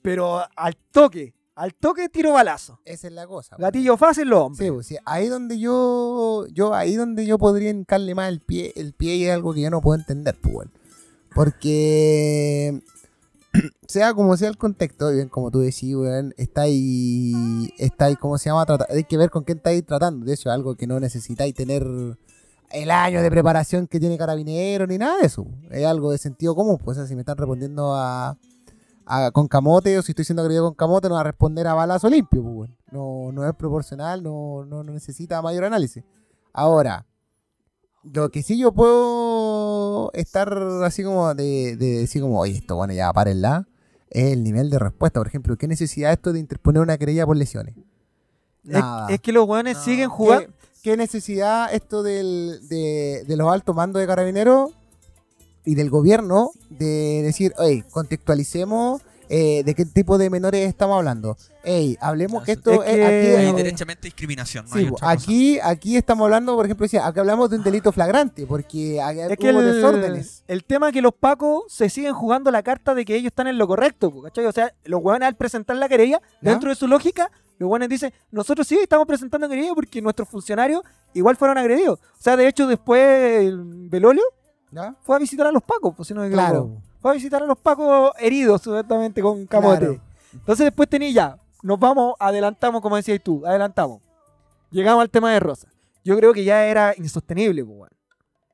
[0.02, 2.79] Pero al toque, al toque tiro balazo.
[2.85, 3.57] Esa es la cosa.
[3.59, 4.66] Gatillo fácil los hombres.
[4.66, 8.72] Sí, pues, sí, ahí donde yo, yo, ahí donde yo podría hincarle más el pie,
[8.76, 10.72] el pie y es algo que yo no puedo entender, pues, weón.
[11.37, 12.81] Porque
[13.87, 18.38] sea como sea el contexto, bien como tú decís, weón, está ahí, está ahí, ¿cómo
[18.38, 18.64] se llama?
[18.88, 20.25] Hay que ver con quién estáis tratando.
[20.25, 21.87] De hecho, algo que no necesitáis tener
[22.70, 25.46] el año de preparación que tiene carabinero ni nada de eso.
[25.70, 26.79] Es algo de sentido común.
[26.83, 28.38] Pues o si me están respondiendo a,
[29.05, 31.75] a- con camote o si estoy siendo agredido con camote, no va a responder a
[31.75, 32.42] balazo limpio.
[32.42, 32.77] Pues, weón.
[32.92, 36.03] no, no es proporcional, no, no, no necesita mayor análisis.
[36.55, 37.05] Ahora,
[38.05, 39.25] lo que sí yo puedo
[40.14, 40.52] estar
[40.85, 43.66] así como de, de decir como, oye, esto bueno, ya párenla,
[44.11, 45.20] es el nivel de respuesta.
[45.20, 47.74] Por ejemplo, ¿qué necesidad esto de interponer una querella por lesiones?
[48.64, 49.09] Es, Nada.
[49.11, 49.85] es que los weones No.
[49.85, 50.46] siguen jugando.
[50.48, 54.70] ¿Qué, qué necesidad esto del, de, de los altos mandos de carabineros
[55.64, 61.36] y del gobierno de decir, oye, contextualicemos eh, de qué tipo de menores estamos hablando?
[61.64, 64.78] Ey, hablemos que esto Es es, que- aquí Hay Eh, es- derechamente discriminación, no Sí,
[64.78, 65.10] hay cosa.
[65.10, 69.20] aquí, aquí estamos hablando, por ejemplo, decía, aquí hablamos de un delito flagrante, porque aquí
[69.20, 70.44] Es que el, desórdenes.
[70.46, 73.48] el tema es que los pacos se siguen jugando la carta de que ellos están
[73.48, 74.46] en lo correcto, ¿cachai?
[74.46, 76.50] O sea, los hueones al presentar la querella, ¿Ya?
[76.52, 80.82] dentro de su lógica, los hueones dicen, nosotros sí estamos presentando querella porque nuestros funcionarios
[81.14, 81.98] igual fueron agredidos.
[82.00, 83.00] O sea, de hecho, después
[83.46, 84.22] el Belolio
[84.70, 84.94] ¿Ya?
[85.02, 86.44] fue a visitar a los pacos, pues si no me equivoco.
[86.48, 86.82] Claro.
[87.11, 89.79] A visitar a los pacos heridos, supuestamente, con camote.
[89.79, 90.01] Claro.
[90.33, 94.01] Entonces después tenía ya, nos vamos, adelantamos, como decías tú, adelantamos.
[94.71, 95.69] Llegamos al tema de Rosa.
[96.05, 97.90] Yo creo que ya era insostenible, pues.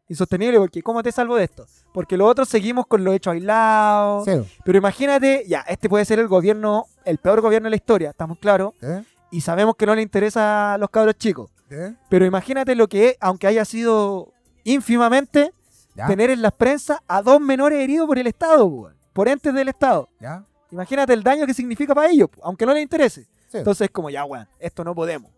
[0.08, 1.66] Insostenible, porque ¿cómo te salvo de esto?
[1.92, 4.24] Porque los otros seguimos con los hechos aislados.
[4.24, 4.32] Sí.
[4.64, 8.38] Pero imagínate, ya, este puede ser el gobierno, el peor gobierno de la historia, estamos
[8.38, 8.74] claros.
[8.82, 9.02] ¿Eh?
[9.30, 11.50] Y sabemos que no le interesa a los cabros chicos.
[11.70, 11.94] ¿Eh?
[12.08, 14.32] Pero imagínate lo que es, aunque haya sido
[14.64, 15.52] ínfimamente,
[15.94, 16.06] ¿Ya?
[16.06, 18.94] tener en las prensas a dos menores heridos por el Estado, weón.
[19.12, 20.08] por entes del Estado.
[20.20, 20.44] ¿Ya?
[20.70, 23.24] Imagínate el daño que significa para ellos, aunque no les interese.
[23.48, 23.58] Sí.
[23.58, 25.30] Entonces, como ya, weón, esto no podemos.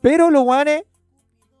[0.00, 0.82] Pero los weones,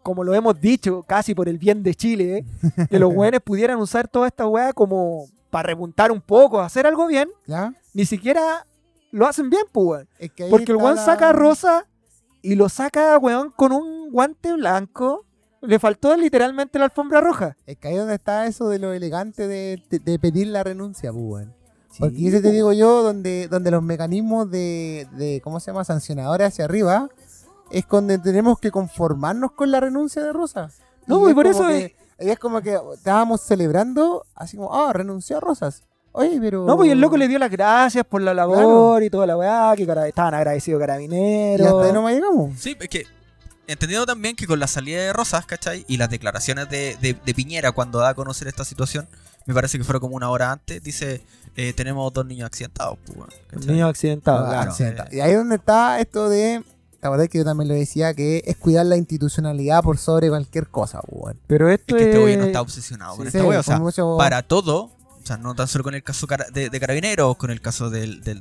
[0.02, 2.44] como lo hemos dicho casi por el bien de Chile, ¿eh?
[2.90, 7.06] que los weones pudieran usar toda esta weá como para repuntar un poco, hacer algo
[7.06, 7.72] bien, ¿Ya?
[7.92, 8.66] ni siquiera
[9.12, 10.08] lo hacen bien, pues, weón.
[10.18, 11.86] Es que ahí Porque el weón la- saca a Rosa
[12.42, 15.24] y lo saca, weón, con un guante blanco.
[15.66, 17.56] Le faltó literalmente la alfombra roja.
[17.66, 21.12] Es que ahí donde está eso de lo elegante de, de- de pedir la renuncia,
[21.12, 21.54] pues, weón.
[21.98, 22.52] Porque Sí, ese te po.
[22.54, 25.84] digo yo, donde, donde los mecanismos de, de, ¿cómo se llama?
[25.84, 27.08] Sancionadores hacia arriba,
[27.70, 30.70] es donde tenemos que conformarnos con la renuncia de Rosa.
[31.06, 31.84] No, y es por eso que-
[32.18, 35.82] es- y es como que estábamos celebrando, así como, ah, renunció a Rosas.
[36.12, 36.64] Oye, pero...
[36.64, 39.36] No, pues y el loco le dio las gracias por la labor y toda la
[39.36, 41.66] weá, que cara- estaban agradecidos Y carabineros.
[41.66, 42.52] hasta ahí no me llegamos.
[42.58, 43.04] Sí, es que
[43.66, 45.84] entendiendo también que con la salida de Rosas, ¿cachai?
[45.88, 49.08] Y las declaraciones de, de- de Piñera cuando da a conocer esta situación,
[49.46, 51.22] me parece que fueron como una hora antes, dice,
[51.56, 53.66] eh, tenemos dos niños accidentados, pues, weón, ¿cachai?
[53.68, 54.70] Niño accidentado, Ah, claro.
[54.70, 55.08] accidenta.
[55.12, 56.62] Y ahí es donde está esto de
[57.00, 58.14] ¿Te acordás que yo también lo decía?
[58.14, 61.40] Que es cuidar la institucionalidad por sobre cualquier cosa, pues, weón.
[61.46, 63.60] Pero Es esto que este es- gobierno está obsesionado con Sí, esta wea.
[63.60, 66.70] O sea, con mucho- para todo, o sea, no tan solo con el caso de,
[66.70, 68.40] de carabineros, con el caso del, del,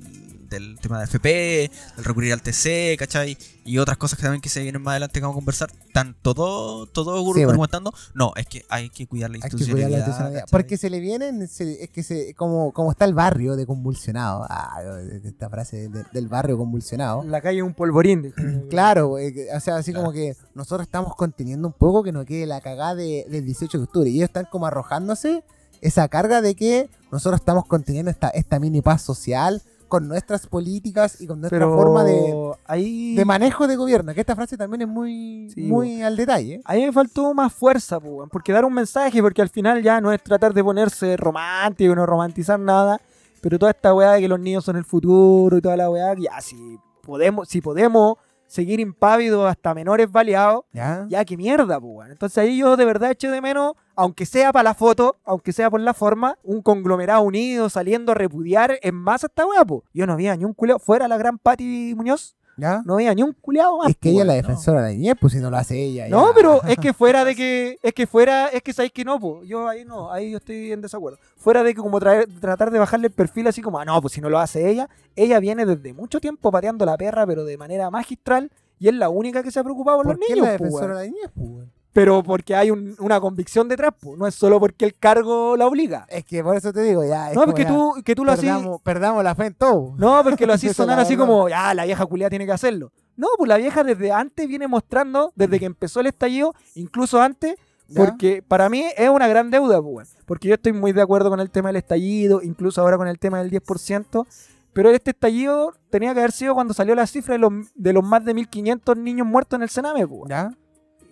[0.53, 3.37] del tema de FP, del recurrir al TC, ¿cachai?
[3.65, 5.71] Y otras cosas que también que se vienen más adelante que vamos a conversar.
[5.87, 7.65] Están todo, todo Sí, bueno.
[8.13, 9.87] No, es que hay que cuidar la institucionalidad.
[9.87, 10.41] cuidar la institucionalidad.
[10.41, 10.51] ¿cachai?
[10.51, 14.45] Porque se le vienen, se- es que se, como, como está el barrio de convulsionado.
[14.49, 14.81] Ah,
[15.23, 17.23] esta frase de- del barrio convulsionado.
[17.23, 18.33] La calle es un polvorín.
[18.69, 20.05] Claro, que- o sea, así Claro.
[20.05, 23.77] como que nosotros estamos conteniendo un poco que no quede la cagada de- del 18
[23.77, 24.09] de octubre.
[24.09, 25.43] Y ellos están como arrojándose
[25.81, 29.61] esa carga de que nosotros estamos conteniendo esta, esta mini paz social
[29.93, 34.11] con nuestras políticas y con nuestra Pero forma de, ahí, de manejo de gobierno.
[34.15, 36.61] Que esta frase también es muy, Sí, muy al detalle.
[36.65, 40.11] ahí me faltó más fuerza, po, porque dar un mensaje, porque al final ya no
[40.11, 42.99] es tratar de ponerse romántico, no romantizar nada,
[43.39, 46.15] pero toda esta weá de que los niños son el futuro y toda la weá,
[46.17, 51.05] ya si podemos, si podemos seguir impávidos hasta menores baleados, ¿Ya?
[51.07, 52.09] ya qué mierda, pues.
[52.09, 55.69] Entonces ahí yo de verdad eché de menos, aunque sea para la foto, aunque sea
[55.69, 59.81] por la forma, un conglomerado unido saliendo a repudiar en masa esta weá, pues.
[59.93, 62.83] Yo no había ni un culeado, fuera la gran Patti Muñoz, ¿Ya?
[62.85, 63.89] no había ni un culeado más.
[63.89, 65.81] es que po, ella es la defensora de la niñez, pues si no lo hace
[65.81, 66.07] ella.
[66.07, 66.33] No, ya.
[66.35, 69.47] pero es que fuera de que, es que fuera, es que sabéis que no, pues.
[69.47, 71.17] Yo ahí no, ahí yo estoy en desacuerdo.
[71.35, 74.13] Fuera de que como traer- tratar de bajarle el perfil así como, ah, no, pues
[74.13, 77.57] si no lo hace ella, ella viene desde mucho tiempo pateando la perra, pero de
[77.57, 80.35] manera magistral, y es la única que se ha preocupado por, ¿Por los qué es
[80.37, 81.67] niños, la defensora de la niñez, pues?
[81.93, 84.17] Pero porque hay un- una convicción detrás, pues.
[84.17, 86.05] no es solo porque el cargo la obliga.
[86.09, 87.29] Es que por eso te digo, ya.
[87.29, 88.51] es No, porque tú, que tú lo hacís.
[88.83, 89.93] perdamos, la fe en todo.
[89.97, 92.51] No, porque lo hacís Esa es sonar así como, ya, la vieja culiada tiene que
[92.51, 92.91] hacerlo.
[93.15, 97.55] No, pues la vieja desde antes viene mostrando, desde que empezó el estallido, incluso antes,
[97.87, 98.03] ¿Ya?
[98.03, 101.39] porque para mí es una gran deuda, pues, porque yo estoy muy de acuerdo con
[101.39, 104.25] el tema del estallido, incluso ahora con el tema del 10%,
[104.73, 108.03] pero este estallido tenía que haber sido cuando salió la cifra de los, de los
[108.03, 110.23] más de 1.500 niños muertos en el Sename, pues.
[110.29, 110.49] ¿Ya?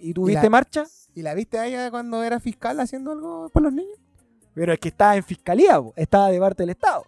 [0.01, 0.85] ¿Y tuviste la- marcha?
[1.15, 3.97] ¿Y la viste a ella cuando era fiscal haciendo algo por los niños?
[4.53, 7.03] Pero es que estaba en fiscalía, po, estaba de parte del Estado.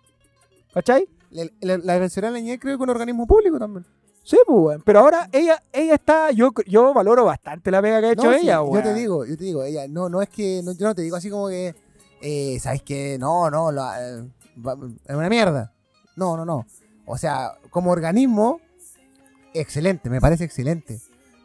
[0.74, 1.08] ¿Cachai?
[1.32, 3.86] La, la, la defensora de la niñez creo que un organismo público también.
[4.24, 4.80] Sí, pues.
[4.86, 8.34] Pero ahora ella, ella está, yo, yo valoro bastante la pega que ha hecho No,
[8.34, 8.84] sí, ella, yo weón.
[8.84, 11.16] te digo, yo te digo, ella, no, no es que, no, yo no te digo
[11.18, 11.76] así como que,
[12.22, 13.18] eh, ¿sabes qué?
[13.20, 14.24] No, no, la- eh,
[15.08, 15.74] es una mierda.
[16.16, 16.66] No, no, no.
[17.06, 18.62] O sea, como organismo,
[19.54, 21.00] excelente, me parece excelente.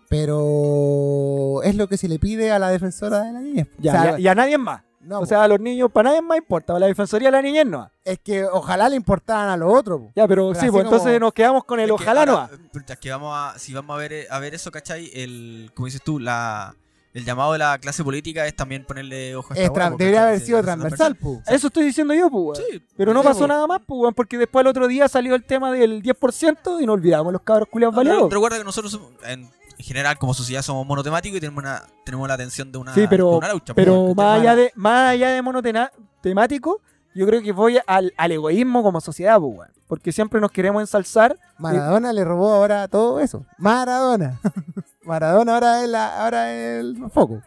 [0.08, 3.66] Pero es lo que se le pide a la defensora de la niñez.
[3.78, 4.82] Ya, O sea, ya- y a nadie más.
[5.00, 6.68] no, o sea, a los niños, para nadie más importa.
[6.74, 7.90] Para la defensoría de la niñez no.
[8.04, 10.00] es que ojalá le importaran a los otros.
[10.00, 10.12] po.
[10.16, 12.32] Ya, pero, Pero sí, pues entonces como- nos quedamos con el Es que ojalá no.
[12.38, 15.10] ahora, puta, es que vamos a, si vamos a ver, eh, a ver eso, ¿cachai?
[15.14, 16.74] El, como dices tú, la,
[17.12, 20.62] el llamado de la clase política es también ponerle ojo a esta debería haber sido
[20.62, 21.42] transversal, po.
[21.46, 22.56] Eso estoy diciendo yo, pues, weón.
[22.70, 23.48] Sí, Pero no Sí, pasó pues.
[23.48, 26.86] nada más, pues, weón, porque después el otro día salió el tema del 10% y
[26.86, 28.32] no olvidamos los cabros culiados No, pero baleados.
[28.32, 32.26] recuerda que nosotros somos- en, en general como sociedad somos monotemáticos y tenemos una tenemos
[32.28, 33.48] la atención de una, Sí, pero- de una.
[33.74, 36.80] Pero pues, más allá de, más allá de monotemático,
[37.14, 39.70] yo creo que voy al, al egoísmo como sociedad, pues, weón.
[39.86, 41.38] Porque siempre nos queremos ensalzar.
[41.58, 43.46] Maradona le robó ahora todo eso.
[43.56, 44.38] Maradona.
[45.02, 47.40] Maradona ahora es, la, ahora es el foco.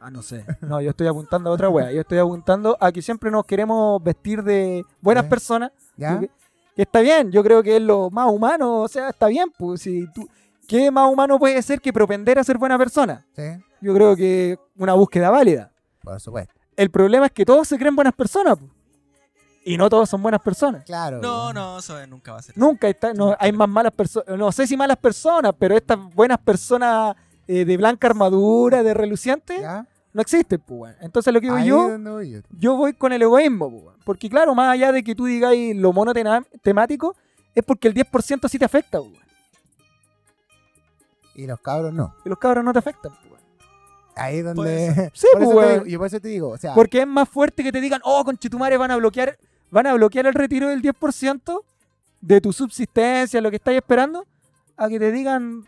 [0.00, 0.44] Ah, no sé.
[0.60, 1.90] No, yo estoy apuntando a otra wea.
[1.90, 5.30] Yo estoy apuntando a que siempre nos queremos vestir de buenas Ya.
[5.30, 5.72] personas.
[5.96, 6.20] ¿Ya?
[6.20, 6.30] Que,
[6.76, 8.82] que está bien, yo creo que es lo más humano.
[8.82, 10.28] O sea, está bien, pues si tú.
[10.68, 13.26] ¿Qué más humano puede ser que propender a ser buena persona?
[13.34, 13.42] Sí,
[13.80, 15.72] Yo creo que una búsqueda válida.
[16.02, 16.54] por supuesto.
[16.76, 18.56] El problema es que todos se creen buenas personas.
[18.58, 18.70] pues.
[19.64, 20.84] Y no todos son buenas personas.
[20.84, 21.20] Claro.
[21.20, 22.56] No, no, eso nunca va a ser.
[22.56, 24.38] Nunca está, no, hay más malas personas.
[24.38, 29.60] No sé si malas personas, pero estas buenas personas eh, de blanca armadura, de reluciente,
[29.60, 29.86] ¿Ya?
[30.12, 30.60] no existen.
[30.60, 30.96] Pues, weón.
[31.00, 31.86] Entonces lo que digo Ahí yo.
[31.86, 32.40] es donde voy yo.
[32.58, 33.96] yo voy con el egoísmo, weón.
[34.04, 37.16] porque claro, más allá de que tú digáis lo monotema- temático,
[37.54, 39.27] es porque el 10% sí te afecta, po, weón.
[41.38, 42.16] Y los cabros no.
[42.24, 43.12] y los cabros no te afectan.
[43.30, 43.40] weón.
[44.16, 45.10] Ahí es donde.
[45.14, 47.62] Sí, por pues, digo, y por eso te digo, o sea, Porque es más fuerte
[47.62, 49.38] que te digan, oh, conchetumare, van a bloquear,
[49.70, 51.62] van a bloquear el retiro del 10%
[52.20, 54.26] de tu subsistencia, lo que estáis esperando,
[54.76, 55.64] a que te digan,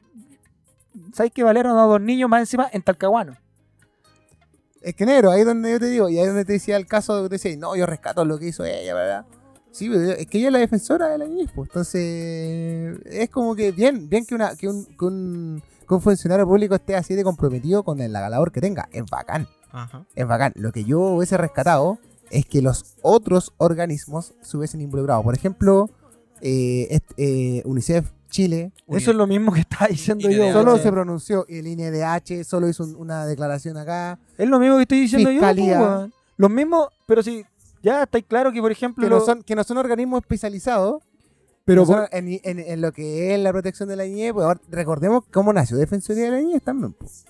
[1.12, 3.36] ¿sabes que valieron a dos niños más encima en Talcahuano?
[4.82, 6.76] es que negro, ahí es donde yo te digo, y ahí es donde te decía
[6.78, 9.24] el caso de que te decía, no, yo rescato lo que hizo ella, ¿verdad?
[9.72, 11.68] Sí, pero es que ella es la defensora de la niñez, pues.
[11.70, 16.46] Entonces, es como que bien, bien que, una, que, un, que, un, que un funcionario
[16.46, 18.88] público esté así de comprometido con el labor que tenga.
[18.92, 20.04] Es bacán, Ajá.
[20.14, 20.52] es bacán.
[20.56, 21.98] Lo que yo hubiese rescatado
[22.30, 25.22] es que los otros organismos se hubiesen involucrado.
[25.22, 25.88] Por ejemplo,
[26.40, 28.72] eh, est- eh, UNICEF Chile.
[28.88, 30.52] Eso es lo mismo que estaba diciendo yo.
[30.52, 34.18] Solo se pronunció el INDH solo hizo un- una declaración acá.
[34.38, 35.74] Es lo mismo que estoy diciendo Fiscalía.
[35.74, 35.80] yo.
[35.80, 36.12] weón.
[36.36, 37.44] Los mismos, pero si
[37.82, 41.02] ya está claro que, por ejemplo, Que no son, que no son organismos especializados
[41.64, 45.24] Pero en, en- en lo que es la protección de la niñez, pues ahora recordemos
[45.32, 46.92] cómo nació Defensoría de la Niñez también.
[46.92, 47.24] pues.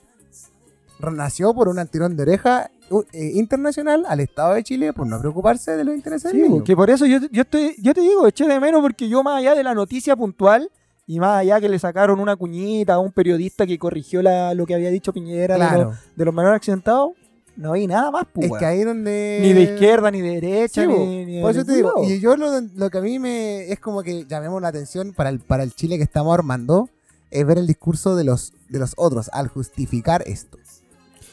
[1.12, 2.70] Nació por un antirón de oreja
[3.12, 6.56] eh, internacional al Estado de Chile por no preocuparse de los intereses Sí, del niño.
[6.58, 9.38] porque por eso yo, yo, estoy, yo te digo, eché de menos porque yo más
[9.38, 10.70] allá de la noticia puntual
[11.06, 14.66] y más allá que le sacaron una cuñita a un periodista que corrigió la, lo
[14.66, 17.12] que había dicho Piñera de, los, de los menores accidentados,
[17.56, 19.38] no vi nada más, pues, Es que ahí donde...
[19.42, 22.36] Ni de izquierda, ni de derecha, Sí, ni, ni Por eso te digo, y yo
[22.36, 25.62] lo, lo que a mí me es como que llamemos la atención para el, para
[25.62, 26.88] el Chile que estamos armando,
[27.30, 30.58] es ver el discurso de los, de los otros al justificar esto.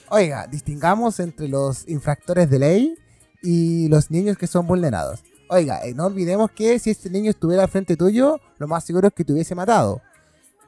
[0.10, 2.98] Oiga, distingamos entre los infractores de ley
[3.42, 5.24] y los niños que son vulnerados.
[5.50, 9.08] Oiga, eh, no olvidemos que si este niño estuviera al frente tuyo, lo más seguro
[9.08, 10.02] es que te hubiese matado.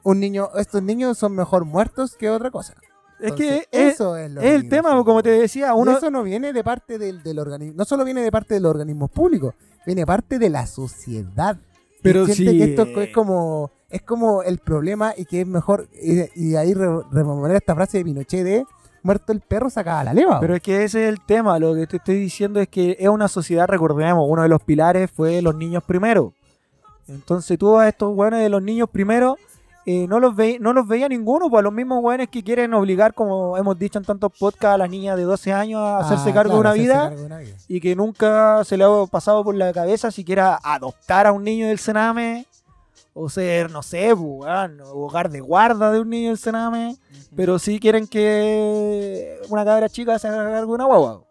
[0.02, 2.74] Un niño, estos niños son mejor muertos que otra cosa.
[3.22, 5.96] Es que es, eso es, lo es el tema, como te decía, Y uno...
[5.96, 8.70] eso no viene de parte del, del organismo, no solo viene de parte de los
[8.70, 9.54] organismos públicos,
[9.86, 11.56] viene parte de la sociedad.
[12.02, 12.44] Pero sí.
[12.44, 16.72] que esto es como es como el problema y que es mejor y, y ahí
[16.72, 18.64] re- rememorar esta frase de Pinochet de
[19.02, 20.40] muerto el perro sacaba la leva.
[20.40, 23.08] Pero es que ese es el tema, lo que te estoy diciendo es que es
[23.08, 26.32] una sociedad, recordemos, uno de los pilares fue los niños primero.
[27.08, 29.36] Entonces tú a estos hueones de los niños primero
[29.86, 32.74] eh, no, los ve, no los veía ninguno, pues a los mismos hueones que quieren
[32.74, 36.30] obligar, como hemos dicho en tantos podcasts, a las niñas de 12 años a hacerse
[36.30, 37.56] Ah, cargo de una vida cargo de una vida.
[37.66, 41.66] y que nunca se le ha pasado por la cabeza siquiera adoptar a un niño
[41.68, 42.46] del Sename
[43.14, 46.96] o ser, no sé, pues, weón, hogar de guarda de un niño del Sename,
[47.34, 51.22] pero sí quieren que una cabra chica se haga cargo de una guagua.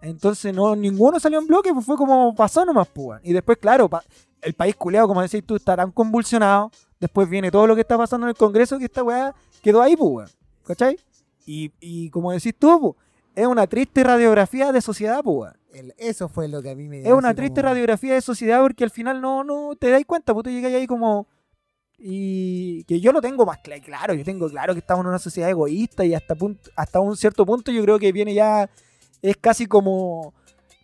[0.00, 3.20] Entonces no, ninguno salió en bloque, pues fue como pasó nomás, pues.
[3.22, 4.02] Y después, claro, pa-
[4.40, 6.70] el país culeado, como decís tú, está tan convulsionado.
[7.02, 9.96] Después viene todo lo que está pasando en el Congreso que esta weá quedó ahí,
[9.96, 10.34] pues.
[10.64, 10.96] ¿Cachai?
[11.44, 12.94] Y, y como decís tú, pues,
[13.34, 15.52] es una triste radiografía de sociedad, pues,
[15.98, 18.84] eso fue lo que a mí me Es una triste como- radiografía de sociedad porque
[18.84, 21.26] al final no, no te dais cuenta, pues tú llegas ahí como...
[21.98, 25.18] Y que yo lo tengo más cla- claro, yo tengo claro que estamos en una
[25.18, 28.68] sociedad egoísta y hasta, punto, hasta un cierto punto yo creo que viene ya,
[29.22, 30.34] es casi como,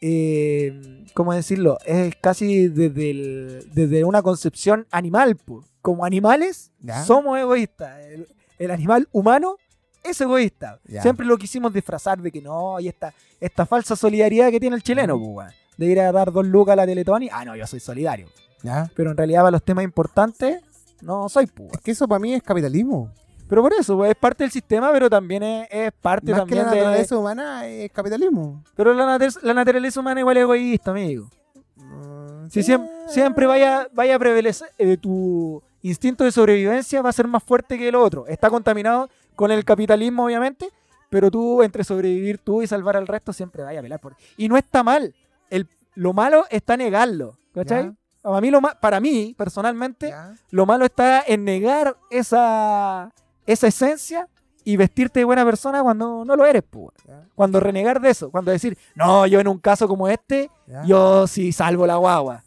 [0.00, 1.78] eh, ¿cómo decirlo?
[1.84, 5.66] Es casi desde, el- desde una concepción animal, pues.
[5.88, 7.02] Como animales Ya.
[7.02, 7.98] somos egoístas.
[8.04, 9.56] El, el animal humano
[10.04, 10.78] es egoísta.
[10.86, 11.00] Ya.
[11.00, 14.82] Siempre lo quisimos disfrazar de que no, hay esta, esta falsa solidaridad que tiene el
[14.82, 15.50] chileno, pues, weón.
[15.78, 18.28] De ir a dar dos lucas a la Teletón y, ah, no, yo soy solidario.
[18.62, 18.90] ¿Ya?
[18.94, 20.60] Pero en realidad para los temas importantes,
[21.00, 21.68] no soy, pues.
[21.68, 21.82] Es weón.
[21.82, 23.10] que eso para mí es capitalismo.
[23.48, 26.54] Pero por eso, pues, es parte del sistema, pero también es, es parte Más que
[26.54, 26.76] también la de...
[26.80, 28.62] naturaleza humana es capitalismo.
[28.76, 31.30] Pero la, la naturaleza humana igual es egoísta, amigo.
[31.76, 37.12] Mm, Si siem- siempre vaya, vaya a prevalecer, eh, tu instinto de sobrevivencia va a
[37.12, 38.26] ser más fuerte que el otro.
[38.26, 40.68] Está contaminado con el capitalismo, obviamente,
[41.10, 44.16] pero tú, entre sobrevivir tú y salvar al resto, siempre vaya a pelear por.
[44.36, 45.14] Y no está mal.
[45.50, 47.38] El, lo malo está negarlo.
[47.54, 47.92] ¿Cachai?
[48.22, 50.14] Para mí, lo para mí, personalmente,
[50.50, 53.12] lo malo está en negar esa,
[53.46, 54.28] esa esencia
[54.64, 56.94] y vestirte de buena persona cuando no lo eres, pues.
[57.34, 60.50] Cuando renegar de eso, cuando decir, no, yo en un caso como este,
[60.84, 62.44] yo sí salvo la guagua.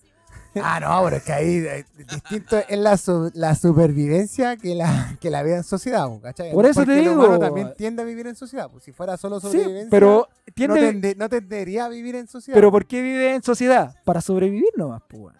[0.61, 5.17] Ah, no, pero es que ahí eh, distinto es la, su- la supervivencia que la,
[5.21, 6.51] que la vida en sociedad, ¿cachai?
[6.51, 7.13] Por eso te Porque el digo.
[7.15, 8.69] humano también tiende a vivir en sociedad.
[8.69, 12.27] Pues si fuera solo Sí, sobrevivencia, pero no, tiende, tende- no tendería a vivir en
[12.27, 12.55] sociedad.
[12.57, 13.95] pero ¿por qué vive en sociedad?
[14.03, 15.21] Para sobrevivir nomás, pues.
[15.21, 15.35] weón.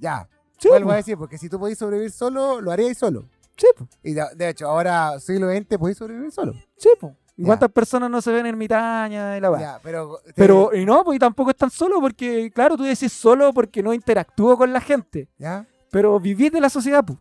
[0.00, 1.06] Ya, Sí, vuelvo a pues.
[1.06, 3.24] decir, porque si tú podés sobrevivir solo, lo haríais solo.
[3.56, 3.90] Sí, pues.
[4.02, 6.52] Y de, de hecho, ahora siglo XX podéis sobrevivir solo.
[6.76, 7.14] Sí, pues.
[7.38, 9.60] ¿Y cuántas personas no se ven ermitañas y la weá?
[9.60, 13.12] Ya, pero, te- Pero, y no, pues y tampoco están solo porque, claro, tú decís
[13.12, 15.28] solo porque no interactúo con la gente.
[15.38, 15.64] ¿Ya?
[15.90, 17.18] Pero vivís de la sociedad, pues.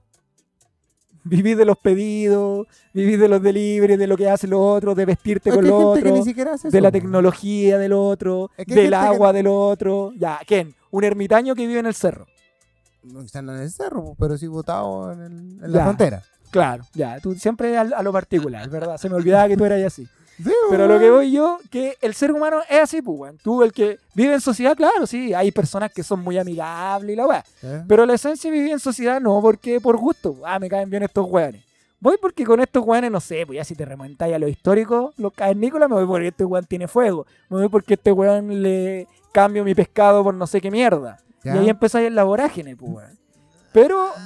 [1.24, 5.06] Vivís de los pedidos, vivís de los deliveries, de lo que hacen los otros, de
[5.06, 8.90] vestirte Es con los otros, hace de la tecnología del otro, Es que hay del
[8.92, 10.14] que- agua del otro.
[10.18, 10.74] Ya, ¿quién?
[10.90, 12.26] Un ermitaño que vive en el cerro.
[13.04, 15.68] No están en el cerro, pero sí votado en, el- en Ya.
[15.68, 16.24] la frontera.
[16.52, 18.98] Claro, ya, tú siempre al- a, lo particular, ¿verdad?
[18.98, 20.08] Se me olvidaba que tú eras así.
[20.38, 23.38] Sí, Pero lo que voy yo, que el ser humano es así, pues, weón.
[23.40, 27.16] Tú, el que vive en sociedad, claro, sí, hay personas que son muy amigables y
[27.16, 27.44] la weá.
[27.64, 27.84] ¿Eh?
[27.88, 30.36] Pero la esencia de vivir en sociedad no, porque por gusto.
[30.46, 31.64] Ah, me caen bien estos weones.
[32.00, 35.12] Voy porque con estos weones, no sé, pues ya si te remontáis a lo histórico,
[35.18, 37.26] los cavernícolas, me voy porque este weón tiene fuego.
[37.50, 41.18] Me voy porque este weón le cambio mi pescado por no sé qué mierda.
[41.44, 41.56] ¿Ya?
[41.56, 43.18] Y ahí empezáis en la vorágine, pues, weón.
[43.74, 44.14] Pero.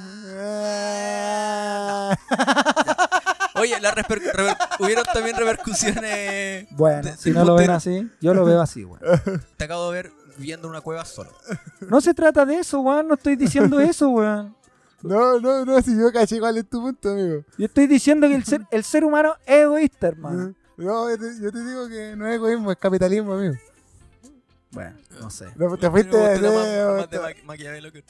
[3.54, 3.94] Oye, la
[4.80, 6.66] hubieron también repercusiones.
[6.70, 9.00] bueno, de- si no lo ven así, yo lo veo así, weón.
[9.56, 11.30] Te acabo de ver viviendo en una cueva solo.
[11.88, 13.06] No se trata de eso, weón.
[13.08, 14.56] No estoy diciendo eso, weón.
[15.02, 17.44] No, no, no, si yo caché cuál es tu punto, amigo.
[17.58, 20.54] Yo estoy diciendo que el ser, el ser humano es egoísta, hermano.
[20.76, 23.54] No, yo te, yo te digo que no es egoísmo, es capitalismo, amigo.
[24.72, 25.46] Bueno, no sé.
[25.56, 28.02] No, Te fuiste de más- de Ma- Maquiavelo que.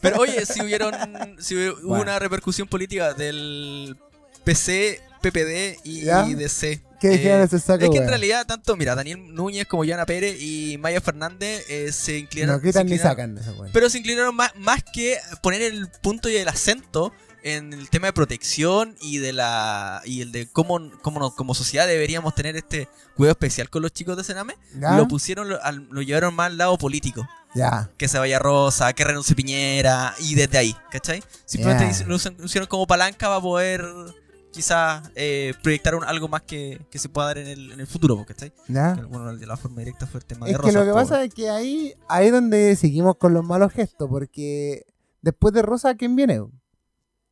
[0.00, 0.92] Pero oye, si hubieron
[1.38, 2.02] si hubo Bueno.
[2.02, 3.96] una repercusión política del
[4.44, 6.34] PC, PPD y.
[6.34, 6.82] DC.
[7.00, 10.40] ¿Qué dijeron ese saco, Es que en realidad tanto, mira, Daniel Núñez como Yana Pérez
[10.40, 12.56] y Maya Fernández eh, se inclinaron.
[12.56, 13.38] No se quitan ni sacan.
[13.74, 17.12] Pero se inclinaron más, más que poner el punto y el acento
[17.44, 21.54] en el tema de protección y de la y el de cómo, cómo nos- como
[21.54, 24.56] sociedad deberíamos tener este cuidado especial con los chicos de Sename.
[24.80, 24.96] ¿Ya?
[24.96, 27.28] Lo pusieron, lo, al- lo llevaron más al lado político.
[27.54, 27.90] Ya.
[27.98, 31.22] Que se vaya Rosa, que renuncie Piñera y desde ahí, ¿cachai?
[31.44, 33.84] Simplemente lo hicieron como palanca para poder
[34.50, 37.86] quizás eh, proyectar un- algo más que, que se pueda dar en el, en el
[37.86, 38.52] futuro, ¿cachai?
[38.68, 38.94] ¿Ya?
[38.94, 40.78] Que, Bueno, de la forma directa fue el tema Es de que Rosa.
[40.80, 44.84] lo que pasa es que ahí, ahí es donde seguimos con los malos gestos, porque
[45.22, 46.40] después de Rosa, ¿quién viene?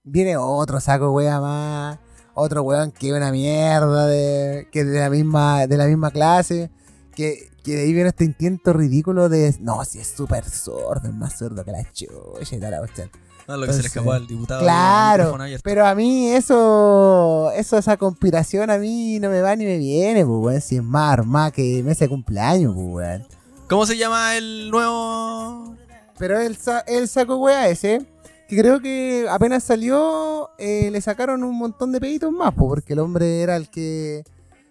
[0.05, 1.99] Viene otro saco wea más,
[2.35, 6.11] otro weón que es una mierda, de, que es de la misma, de la misma
[6.11, 6.71] clase,
[7.15, 11.15] que, que de ahí viene este intento ridículo de, no, si es súper sordo, es
[11.15, 13.11] más sordo que la chucha y toda la cuestión.
[13.47, 14.61] Ah, lo que se le escapó al diputado.
[14.63, 19.79] Claro, pero a mí eso, eso, esa conspiración a mí no me va ni me
[19.79, 23.27] viene, pues weón, si es más armada que mes de cumpleaños, pues weón.
[23.69, 25.77] ¿Cómo se llama el nuevo
[26.19, 28.05] Pero el, sa- el saco wea ese,
[28.49, 32.93] que creo que apenas salió, eh, le sacaron un montón de peditos más, po, porque
[32.93, 34.25] el hombre era el que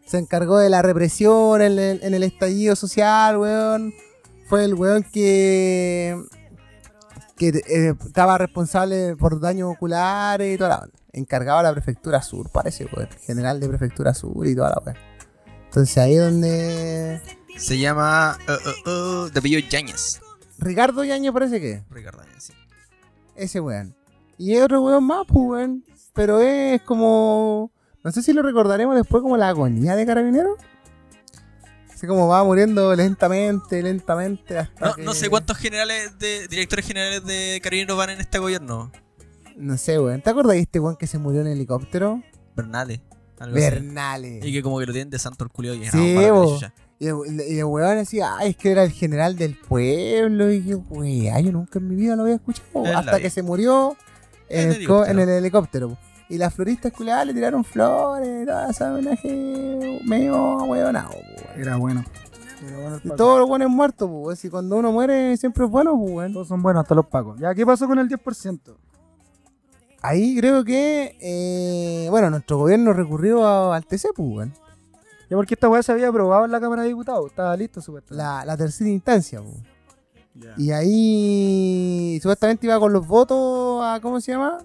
[0.06, 3.94] se encargó de la represión en el, en el estallido social, weón.
[4.48, 6.22] Fue el weón que,
[7.38, 10.94] que eh, estaba responsable por daños oculares y toda la onda.
[11.14, 13.10] Encargado de la prefectura sur, parece, weón.
[13.26, 14.98] General de prefectura sur y toda la weón.
[15.66, 17.22] Entonces ahí es donde...
[17.58, 20.22] Se llama uh, uh, uh, de Yáñez.
[20.58, 21.84] Ricardo Yaño parece que.
[21.90, 22.54] Ricardo Yáñez, sí.
[23.36, 23.96] Ese weón.
[24.38, 25.84] Y hay otro weón más, pues weón.
[26.14, 27.72] Pero es como.
[28.04, 30.58] No sé si lo recordaremos después como la agonía de Carabinero.
[31.94, 34.88] Así como va muriendo lentamente, lentamente hasta.
[34.90, 38.92] No, que- no sé cuántos generales de directores generales de Carabineros van en este gobierno.
[39.56, 40.22] No sé, weón.
[40.22, 42.24] ¿Te acordás de este weón que se murió en helicóptero?
[42.56, 43.02] Bernales.
[43.40, 43.52] así.
[43.54, 44.44] Bernales.
[44.44, 46.74] Y que como que lo tienen de santo el culio y Sí, no, para.
[47.02, 47.16] Y el,
[47.50, 50.52] y el weón decía, ay, es que era el general del pueblo.
[50.52, 52.86] Y yo, weá, yo nunca en mi vida lo había escuchado.
[52.96, 53.98] Hasta que se murió
[54.48, 55.22] en, En el, en helicóptero.
[55.24, 55.98] el helicóptero.
[56.30, 60.96] Y las floristas culiadas le tiraron flores, todo ese homenaje medio weón.
[61.58, 62.06] Era bueno.
[62.64, 64.46] Era bueno Y todos los buenos muertos, pues.
[64.46, 66.32] Y cuando uno muere siempre es bueno, pues.
[66.32, 67.40] Todos son buenos, hasta los pacos.
[67.40, 68.78] Ya, ¿qué pasó con el 10%?
[70.04, 74.50] Ahí creo que, eh, bueno, nuestro gobierno recurrió a- al TC, pues.
[75.32, 77.28] Ya porque esta weá se había aprobado en la Cámara de Diputados.
[77.28, 78.22] Estaba listo, supuestamente.
[78.22, 79.56] La, la tercera instancia, pues.
[80.34, 80.54] Ya.
[80.58, 84.58] Y ahí supuestamente iba con los votos a, ¿cómo se llama?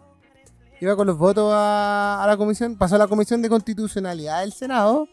[0.80, 4.52] Iba con los votos a, a la comisión, pasó a la comisión de constitucionalidad del
[4.52, 5.06] Senado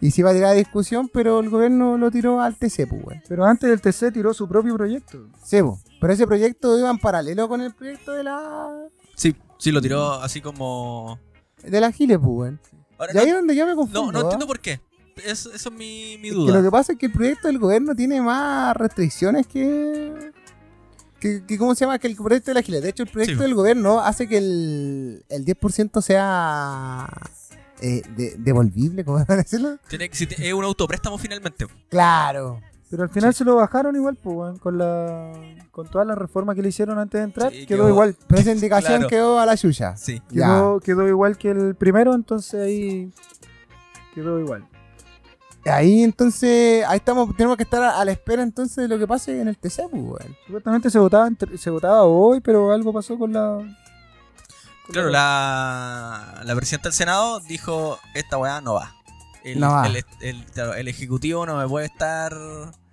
[0.00, 3.20] y se iba a tirar a discusión, pero el gobierno lo tiró al TC, pues.
[3.28, 5.26] Pero antes del TC tiró su propio proyecto.
[5.42, 5.80] Sí, pues.
[6.00, 8.86] Pero ese proyecto iba en paralelo con el proyecto de la
[9.16, 11.18] Sí, sí, lo tiró así como.
[11.64, 12.54] de la Giles, pues,
[13.12, 14.06] Y ahí es donde yo me confundo.
[14.06, 14.22] no, no ¿ah?
[14.22, 14.80] entiendo por qué.
[15.24, 16.46] Es- eso es mi, mi Es duda.
[16.52, 20.32] que lo que pasa es que el proyecto del gobierno tiene más restricciones que.
[21.18, 21.98] que, que ¿Cómo se llama?
[21.98, 22.82] Que el proyecto de la Giles.
[22.82, 23.42] De hecho, el proyecto Sí.
[23.42, 27.06] del gobierno hace que el, el 10% sea.
[27.82, 29.78] eh, de- devolvible, ¿cómo van a decirlo?
[29.88, 31.66] Tiene que- si te- es un autopréstamo finalmente.
[31.88, 32.60] Claro.
[32.90, 35.32] Pero al final se lo bajaron igual, pues, con la
[35.70, 38.16] con todas las reformas que le hicieron antes de entrar, Sí, quedó quedó- igual.
[38.26, 39.08] Pero esa indicación Claro.
[39.08, 39.96] quedó a la suya.
[39.96, 40.20] Sí.
[40.30, 43.12] Quedó, quedó igual que el primero, entonces ahí
[44.14, 44.66] quedó igual.
[45.66, 49.06] Ahí entonces, ahí estamos, tenemos que estar a, a la espera entonces de lo que
[49.06, 50.36] pase en el TC, pues, weón.
[50.46, 53.56] Supuestamente se votaba, entre- se votaba hoy, pero algo pasó con la...
[53.58, 58.94] con Claro, la, la presidenta del Senado dijo: Esta weá no va.
[59.44, 59.86] El, No va.
[59.86, 62.34] El, el- claro, el ejecutivo no me puede estar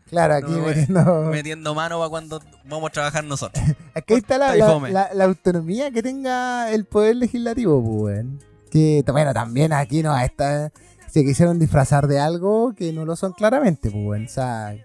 [0.10, 1.22] Claro, aquí No, metiendo.
[1.32, 3.64] metiendo mano para cuando vamos a trabajar nosotros.
[3.96, 8.40] Aquí está la, la- la autonomía que tenga el poder legislativo, pues, weón.
[8.72, 10.72] Que, bueno, también aquí no está.
[11.08, 14.30] Se quisieron disfrazar de algo que no lo son claramente, pues.
[14.30, 14.76] O sea,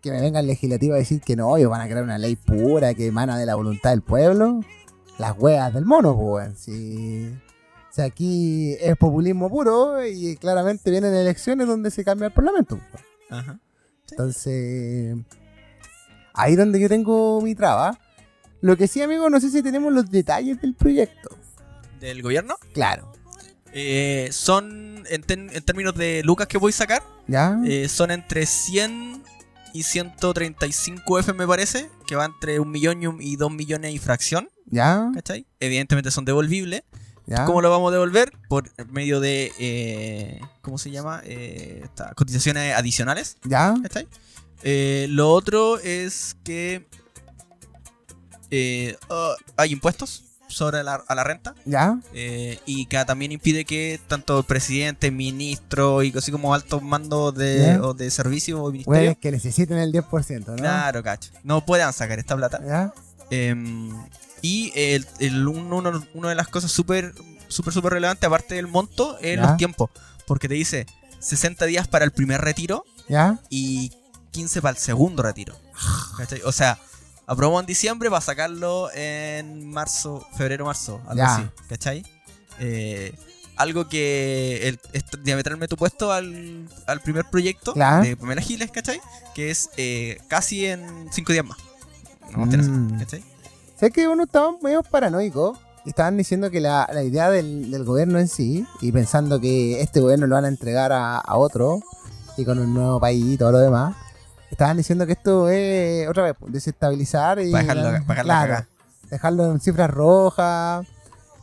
[0.00, 2.36] que me venga el legislativo a decir que no, ellos van a crear una ley
[2.36, 4.60] pura que emana de la voluntad del pueblo.
[5.18, 11.66] Las hueas del mono, pues, o sea, aquí es populismo puro y claramente vienen elecciones
[11.66, 13.04] donde se cambia el parlamento, pues.
[14.10, 15.16] Entonces,
[16.32, 17.98] ahí donde yo tengo mi traba.
[18.60, 21.30] Lo que sí, amigo, no sé si tenemos los detalles del proyecto.
[22.00, 22.54] Del gobierno.
[22.72, 23.12] Claro.
[23.72, 27.58] Eh, son, en, ten- en términos de lucas que voy a sacar, ¿Ya?
[27.64, 29.22] eh, son entre 100
[29.72, 34.48] y 135 F, me parece, que va entre un millón y, dos millones y fracción,
[34.66, 35.08] ¿Ya?
[35.14, 35.46] ¿cachai?
[35.60, 36.82] Evidentemente son devolvibles.
[37.26, 37.44] ¿Ya?
[37.44, 38.32] ¿Cómo lo vamos a devolver?
[38.48, 41.20] Por medio de, eh, ¿cómo se llama?
[41.24, 43.36] Eh, estas cotizaciones adicionales.
[43.44, 43.74] ¿Ya?
[43.82, 44.08] ¿Cachai?
[44.64, 46.88] Eh, lo otro es que
[49.08, 51.98] ah, hay impuestos sobre la, a la renta ¿Ya?
[52.12, 57.78] eh, y que también impide que tanto presidente, ministro y así como altos mandos de,
[57.78, 60.56] o de servicio o ministerio, que necesiten el 10%, ¿no?
[60.56, 62.60] claro, cacho, no puedan sacar esta plata.
[62.66, 62.92] ¿Ya?
[63.30, 63.90] Em,
[64.42, 67.14] y el, el- uno, uno- una de las cosas súper,
[67.48, 69.42] súper, súper relevantes, aparte del monto, es Ya.
[69.46, 69.90] los tiempos.
[70.26, 70.86] Porque te dice
[71.20, 73.38] 60 días para el primer retiro ¿Ya?
[73.50, 73.92] y
[74.32, 75.56] 15 para el segundo retiro.
[76.16, 76.40] ¿Cachai?
[76.44, 76.78] O sea,
[77.30, 81.34] aprobamos en diciembre para sacarlo en marzo, febrero, marzo, algo Ya.
[81.36, 81.42] así.
[81.68, 82.02] ¿Cachai?
[82.58, 83.14] Eh,
[83.56, 88.02] algo que el- es diametralmente opuesto al, al primer proyecto Claro.
[88.04, 89.00] de Pamela Giles, ¿cachai?
[89.34, 91.58] Que es eh, casi en 5 días más.
[92.22, 92.98] Así, Mm.
[92.98, 93.22] ¿cachai?
[93.78, 95.56] Sé que uno estaba medio paranoico.
[95.84, 99.80] y Estaban diciendo que la, la idea del, del gobierno en sí, y pensando que
[99.80, 101.80] este gobierno lo van a entregar a, a otro,
[102.36, 103.96] y con un nuevo país y todo lo demás,
[104.50, 108.66] estaban diciendo que esto es, otra vez, pues, desestabilizar y Para dejarlo- para claro,
[109.10, 110.86] dejarlo en cifras rojas,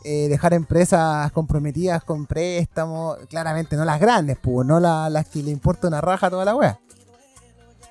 [0.03, 5.41] eh, dejar empresas comprometidas con préstamos, claramente no las grandes, pues, no la- las que
[5.43, 6.79] le importa una raja a toda la wea.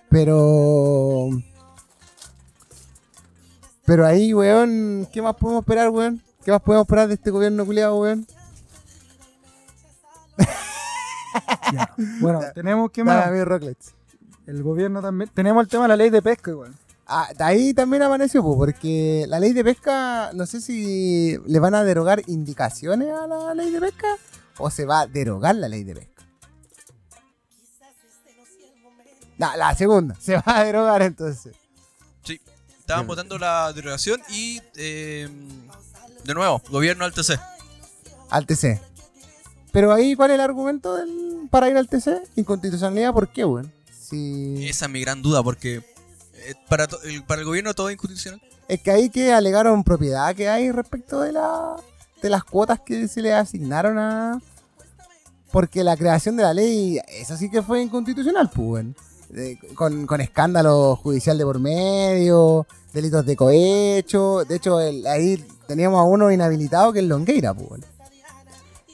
[0.09, 1.29] Pero...
[3.85, 6.21] Pero ahí, weón, ¿qué más podemos esperar, weón?
[6.45, 8.27] ¿Qué más podemos esperar de este gobierno culiado, weón?
[11.73, 11.93] Ya.
[12.21, 13.29] Bueno, tenemos que Dale, más.
[13.29, 13.93] amigo Rocklets.
[14.47, 15.31] El gobierno también.
[15.35, 16.75] Tenemos el tema de la ley de pesca igual.
[17.07, 21.59] Ah, de ahí también apareció, pues, porque la ley de pesca, no sé si le
[21.61, 24.09] van a derogar indicaciones a la ley de pesca
[24.59, 26.23] o se va a derogar la ley de pesca.
[29.39, 31.55] No, la segunda, se va a derogar entonces.
[32.25, 32.41] Sí.
[32.81, 35.29] Estaban votando la derogación y, eh,
[36.25, 37.39] de nuevo, gobierno al TC.
[38.31, 38.81] Al TC.
[39.73, 42.23] Pero ahí, ¿cuál es el argumento del- para ir al TC?
[42.37, 43.71] Inconstitucionalidad, ¿por qué, weón?
[44.09, 44.67] Si...
[44.69, 48.41] Esa es mi gran duda, porque eh, para, el, para el gobierno todo es inconstitucional.
[48.69, 51.77] Es que ahí que alegaron propiedad que hay respecto de la
[52.23, 54.41] de las cuotas que se le asignaron a
[55.53, 58.87] porque la creación de la ley eso sí que fue inconstitucional pues
[59.75, 66.01] con, con escándalo judicial de por medio delitos de cohecho de hecho el- ahí teníamos
[66.01, 67.83] a uno inhabilitado que es Longueira pues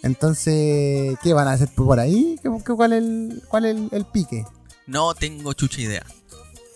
[0.03, 2.39] entonces ¿qué van a hacer por ahí?
[2.43, 4.45] ¿Qué, qué- cuál es el, cuál el, el pique?
[4.93, 6.05] No tengo chucha idea.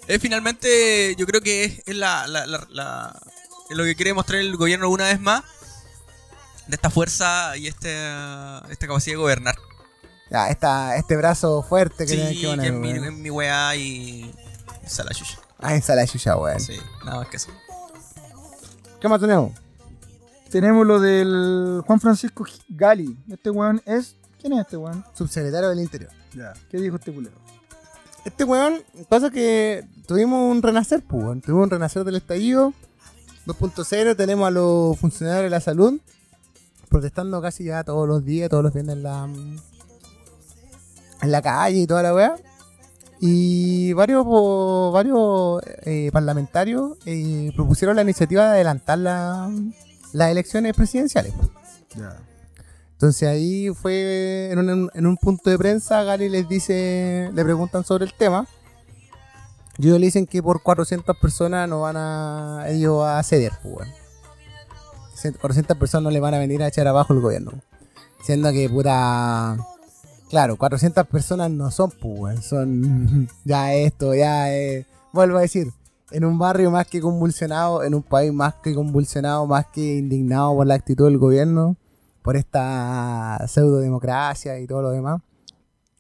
[0.07, 3.21] Es finalmente, yo creo que es, es la, la- la- la-
[3.69, 5.43] es lo que quiere mostrar el gobierno una vez más
[6.67, 7.91] de esta fuerza y este,
[8.71, 9.57] esta capacidad de gobernar.
[10.31, 13.05] Ya, esta, este brazo fuerte que Sí, tienen que que poner, es mi, weón.
[13.05, 14.35] es mi weá y.
[14.85, 15.39] Esa la chucha.
[15.59, 16.59] Ah, esa la chucha, weón.
[16.61, 17.51] Sí, nada más que eso.
[19.01, 19.53] ¿Qué más tenemos?
[20.51, 23.17] Tenemos lo del Juan Francisco Gali.
[23.31, 24.17] Este weón es.
[24.41, 25.05] ¿Quién es este weón?
[25.15, 26.11] Subsecretario del Interior.
[26.35, 26.53] Ya.
[26.71, 27.37] ¿Qué dijo este culero?
[28.27, 31.41] Este weón, pasa que tuvimos un renacer, pues.
[31.43, 32.73] Tuvimos un renacer del estallido
[33.47, 34.17] 2.0.
[34.17, 36.01] Tenemos a los funcionarios de la salud
[36.89, 39.29] protestando casi ya todos los días, todos los viernes en la,
[41.23, 42.37] en la calle y toda la weá.
[43.21, 44.25] Y varios,
[44.93, 49.51] varios eh, parlamentarios eh, propusieron la iniciativa de adelantar la-
[50.13, 51.33] las elecciones presidenciales.
[51.37, 51.49] pues.
[51.97, 52.19] Ya.
[52.97, 57.85] Entonces ahí fue en un, en un punto de prensa, Gali les dice, le preguntan
[57.85, 58.47] sobre el tema.
[59.77, 63.75] Y ellos le dicen que por 400 personas no van a ellos a ceder, pues,
[63.77, 63.89] weón.
[65.39, 67.53] 400 personas no le van a venir a echar abajo el gobierno.
[68.23, 69.59] Siendo que puta...
[70.31, 72.47] Claro, 400 personas no son, pues.
[72.47, 74.55] Son ya esto, ya...
[74.55, 75.71] eh, vuelvo a decir,
[76.13, 80.55] en un barrio más que convulsionado, en un país más que convulsionado, más que indignado
[80.55, 81.77] por la actitud del gobierno
[82.27, 85.23] por esta pseudo democracia y todo lo demás,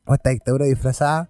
[0.06, 1.28] o esta dictadura disfrazada,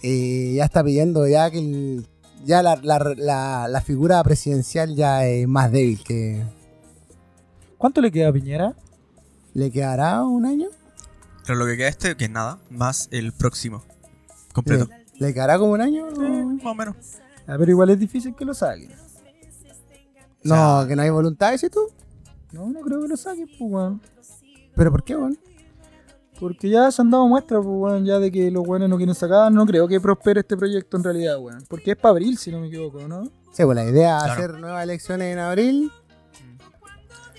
[0.00, 2.06] eh, ya está pidiendo ya que el-
[2.44, 6.44] ya la, la- la- la figura presidencial ya es más débil, que
[7.78, 8.74] ¿Cuánto le queda a Piñera?
[9.54, 10.68] le quedará un año,
[11.44, 13.82] Pero lo que queda este, que es nada, más el próximo.
[14.52, 14.86] Completo.
[15.18, 16.94] le, le quedará como un año, Eh, más o menos.
[17.48, 18.90] Ah, pero igual es difícil que lo saquen.
[20.44, 21.80] no, o sea- que no hay voluntad, ¿sí tú?
[22.52, 23.92] No, no creo que lo saquen, pues.
[24.78, 25.36] Pero ¿por qué, weón?
[26.40, 29.14] Porque ya se han dado muestras, pues, weón, ya de que los weones no quieren
[29.14, 29.50] sacar.
[29.50, 31.64] No creo que prospere este proyecto en realidad, weón.
[31.68, 33.24] Porque es para abril, si no me equivoco, ¿no?
[33.52, 34.32] Sí, pues la idea es Claro.
[34.44, 35.92] hacer nuevas elecciones en abril.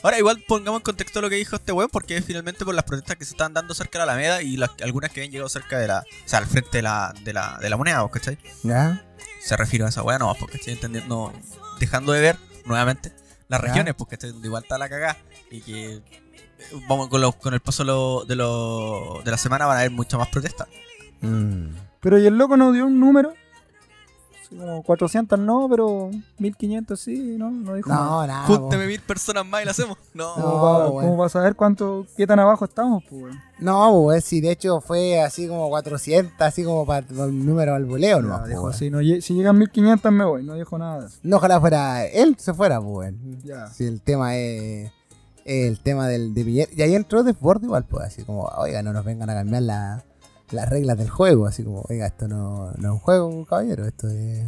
[0.01, 3.17] Ahora, igual pongamos en contexto lo que dijo este weón, porque finalmente por las protestas
[3.17, 5.77] que se están dando cerca de la Alameda y las, algunas que han llegado cerca
[5.77, 5.99] de la.
[5.99, 8.37] O sea, al frente de la, de la, de la moneda, ¿vos ¿cachai?
[8.63, 9.05] Ya,
[9.41, 11.33] Se refiere a esa weá, no, porque estoy entendiendo.
[11.79, 13.13] Dejando de ver nuevamente
[13.47, 13.67] las Ya.
[13.67, 15.17] regiones, porque estoy donde igual está la cagada
[15.51, 16.01] y que
[16.87, 19.79] vamos con, los- con el paso de, lo- de, lo- de la semana van a
[19.81, 20.67] haber mucha más protestas.
[21.21, 21.67] Mm.
[22.01, 23.33] Pero y el loco nos dio un número.
[24.49, 27.51] Como 400 no, pero 1500 sí, ¿no?
[27.51, 28.03] No dijo nada.
[28.03, 28.45] No, nada.
[28.47, 29.95] Júnteme mil personas más y lo hacemos.
[30.15, 30.33] No.
[30.33, 31.09] ¿Cómo, No, va, bueno.
[31.09, 33.35] cómo va a saber cuánto, qué tan abajo estamos, pues?
[33.59, 37.85] No, pues sí, de hecho fue así como 400, así como para el número al
[37.85, 38.47] voleo, Ya, ¿no?
[38.47, 41.07] dijo pues, así, no si llegan 1500 me voy, no dijo nada.
[41.21, 43.13] No, ojalá fuera él, se fuera, pues.
[43.43, 43.67] Ya.
[43.67, 44.91] Si el tema es
[45.49, 46.69] el tema del de.
[46.75, 50.05] Y ahí entró Desborde igual, pues, así como, oiga, no nos vengan a cambiar la-
[50.51, 54.07] las reglas del juego, así como, oiga, esto no, no es un juego, caballero, esto
[54.07, 54.45] es...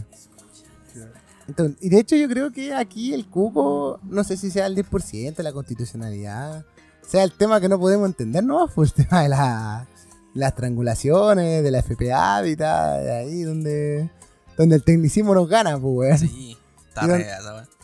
[1.47, 4.75] Entonces, y de hecho yo creo que aquí el cupo, no sé si sea el
[4.75, 6.65] 10% de la constitucionalidad,
[7.05, 8.67] sea el tema que no podemos entender, ¿no?
[8.67, 9.87] Fue el tema de la-
[10.33, 14.09] las triangulaciones, de la FPA Hábitat, de ahí donde,
[14.57, 16.17] donde el tecnicismo nos gana, pues, weón.
[16.19, 17.21] Sí, está don-.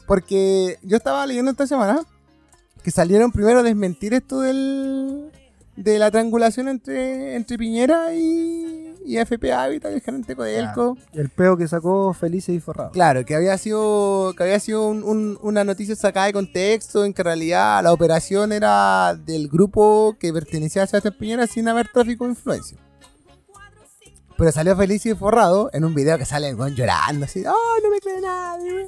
[0.06, 2.06] Porque yo estaba leyendo esta semana
[2.88, 5.30] que salieron primero a desmentir esto del,
[5.76, 10.98] de la triangulación entre, entre Piñera y, y FP Habitat, el gerente Codelco.
[11.12, 12.92] Y el peo que sacó Felices y Forrado.
[12.92, 17.14] Claro, que había sido, que había sido un- un- una noticia sacada de contexto, en
[17.14, 21.90] que en realidad la operación era del grupo que pertenecía a Sebastián Piñera sin haber
[21.92, 22.78] tráfico de influencia.
[24.38, 27.90] Pero salió feliz y forrado en un video que sale el llorando así, ¡oh, no
[27.90, 28.88] me cree nadie!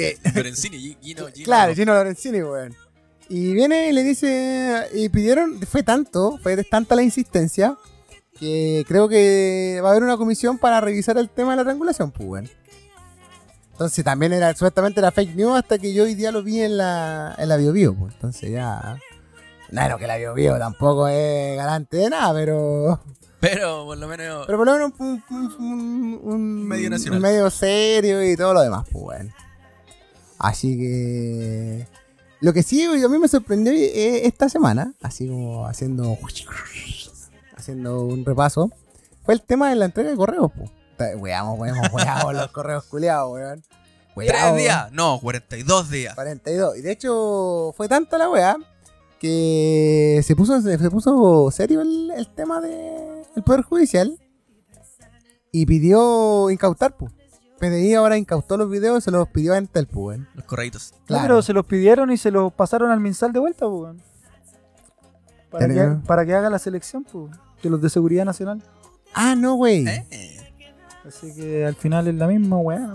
[0.00, 0.14] Weón".
[0.22, 1.44] Que Lorenzini, Gi- Gino, Gino.
[1.44, 2.74] Claro, Gino Lorenzini, weón.
[3.28, 7.76] Y viene y le dice, y pidieron, fue tanto, fue tanta la insistencia,
[8.38, 12.10] que creo que va a haber una comisión para revisar el tema de la triangulación,
[12.10, 12.50] pues, weón.
[13.72, 16.76] Entonces también era, supuestamente era fake news hasta que yo hoy día lo vi en
[16.76, 18.12] la, en la Bio Bio, pues.
[18.14, 18.98] Entonces ya...
[19.70, 23.00] Claro que la Bio Bio tampoco es garante de nada, pero...
[23.40, 24.44] Pero por lo menos.
[24.44, 27.16] Pero por lo menos un, un- un- un- Medio nacional.
[27.16, 29.32] un medio serio y todo lo demás, pues bueno.
[30.40, 31.86] Así que.
[32.40, 36.18] Lo que sí, a mí me sorprendió eh, esta semana, así como haciendo.
[37.54, 38.72] Haciendo un repaso,
[39.22, 40.70] fue el tema de la entrega de correos, pues.
[41.18, 43.62] Weamos, weamos, weamos los correos culiados, weón.
[44.16, 44.90] ¿Tres días?
[44.92, 46.14] No, 42 días.
[46.14, 46.78] 42.
[46.78, 48.56] Y de hecho, fue tanta la weá
[49.18, 54.18] que se puso, se puso serio el, el tema del Poder Judicial
[55.52, 57.12] y pidió incautar, pues.
[57.60, 60.18] PDI ahora incautó los videos y se los pidió a Entel, pues.
[60.18, 60.28] weón.
[60.34, 60.92] Los correitos.
[61.00, 61.22] No, Claro.
[61.24, 63.80] pero se los pidieron y se los pasaron al Minsal de vuelta, pues.
[63.82, 64.02] weón.
[65.50, 67.32] Para, que, para que haga la selección, pues.
[67.62, 68.62] De los de seguridad nacional.
[69.14, 69.86] Ah, no, güey.
[69.86, 70.36] Eh.
[71.06, 72.94] Así que al final es la misma, weón.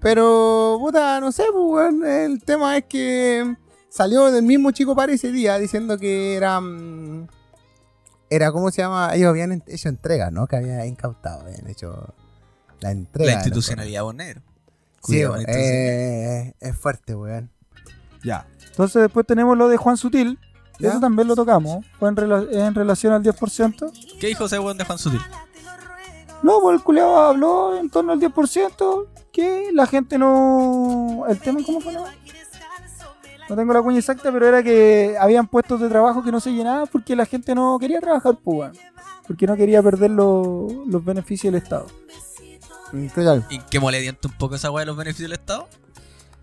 [0.00, 2.04] Pero, puta, no sé, pues, weón.
[2.06, 3.56] El tema es que
[3.88, 6.60] salió del mismo chico para ese día diciendo que era.
[6.60, 7.26] mm,
[8.28, 9.10] Era, ¿cómo se llama?
[9.14, 10.46] Ellos habían hecho entrega, ¿no?
[10.46, 12.14] Que habían incautado, habían hecho
[12.80, 13.30] la entrega.
[13.32, 14.42] La institucionalidad, vos negro.
[14.42, 16.46] Sí, Cuidado la institucionalidad.
[16.48, 17.50] eh, es fuerte, weón.
[18.24, 18.46] Ya.
[18.70, 20.38] Entonces después tenemos lo de Juan Sutil.
[20.78, 20.90] ¿Ya?
[20.90, 21.86] Eso también lo tocamos.
[21.98, 24.18] Fue en, rela- en relación al 10%.
[24.20, 25.20] ¿Qué dijo ese weón de Juan Sutil?
[26.42, 29.06] No, pues el culeado habló en torno al 10%.
[29.32, 31.24] Que la gente no.
[31.28, 31.92] ¿El tema cómo fue?
[31.92, 32.04] No,
[33.48, 36.50] no tengo la cuña exacta, pero era que habían puestos de trabajo que no se
[36.52, 38.72] llenaban porque la gente no quería trabajar, pues, weón.
[39.26, 41.86] Porque no quería perder los, los beneficios del Estado.
[42.92, 43.46] Mm, ¿Qué tal?
[43.50, 45.68] ¿Y qué molediente un poco esa weá de los beneficios del Estado?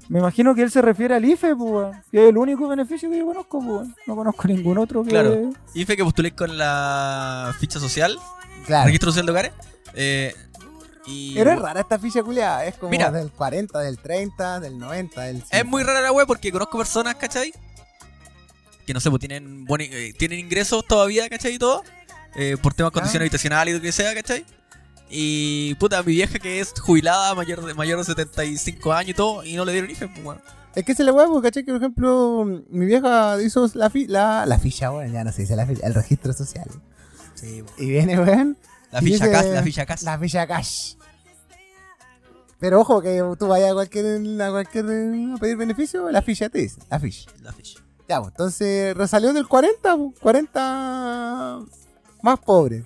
[0.10, 1.96] Me imagino que él se refiere al IFE, pues.
[2.12, 3.88] Que es el único beneficio que yo conozco, pues.
[4.06, 5.10] No conozco ningún otro que.
[5.12, 5.50] Claro.
[5.74, 8.18] Y fue que postulé con la ficha social,
[8.66, 8.86] Claro.
[8.86, 9.52] registro social de hogares.
[9.94, 10.36] Eh,
[11.06, 12.66] y Pero es rara esta ficha culiada.
[12.66, 13.12] Es como Mira.
[13.12, 15.44] del 40, del 30, del 90, del.
[15.50, 17.54] Es muy rara la web porque conozco personas, ¿cachai?
[18.86, 21.54] Que no sé, pues tienen, buen, eh, tienen ingresos todavía, ¿cachai?
[21.56, 21.84] Y todo.
[22.36, 23.22] eh, por temas de Ah.
[23.22, 24.44] habitacional y lo que sea, ¿cachai?
[25.16, 29.43] Y puta, mi vieja que es jubilada, mayor de, mayor de 75 años y todo,
[29.43, 30.41] y no le dieron hija, pues bueno.
[30.74, 31.64] Es que se le huevo, ¿cachai?
[31.64, 35.11] Que por ejemplo, mi vieja hizo la, fi- la, la ficha, weón.
[35.11, 36.68] Ya no se dice la ficha, el registro social.
[37.78, 38.57] Y viene, weón.
[38.91, 40.01] La ficha dice- CAS, la ficha CAS.
[40.03, 40.95] La ficha cash.
[42.59, 46.59] Pero ojo, que tú vayas a cualquier, a cualquier a pedir beneficio, la ficha te
[46.59, 47.30] dice, la ficha.
[47.41, 47.80] La ficha.
[48.07, 51.59] Ya, pues, entonces resalió del 40, pues, 40
[52.22, 52.84] más pobre.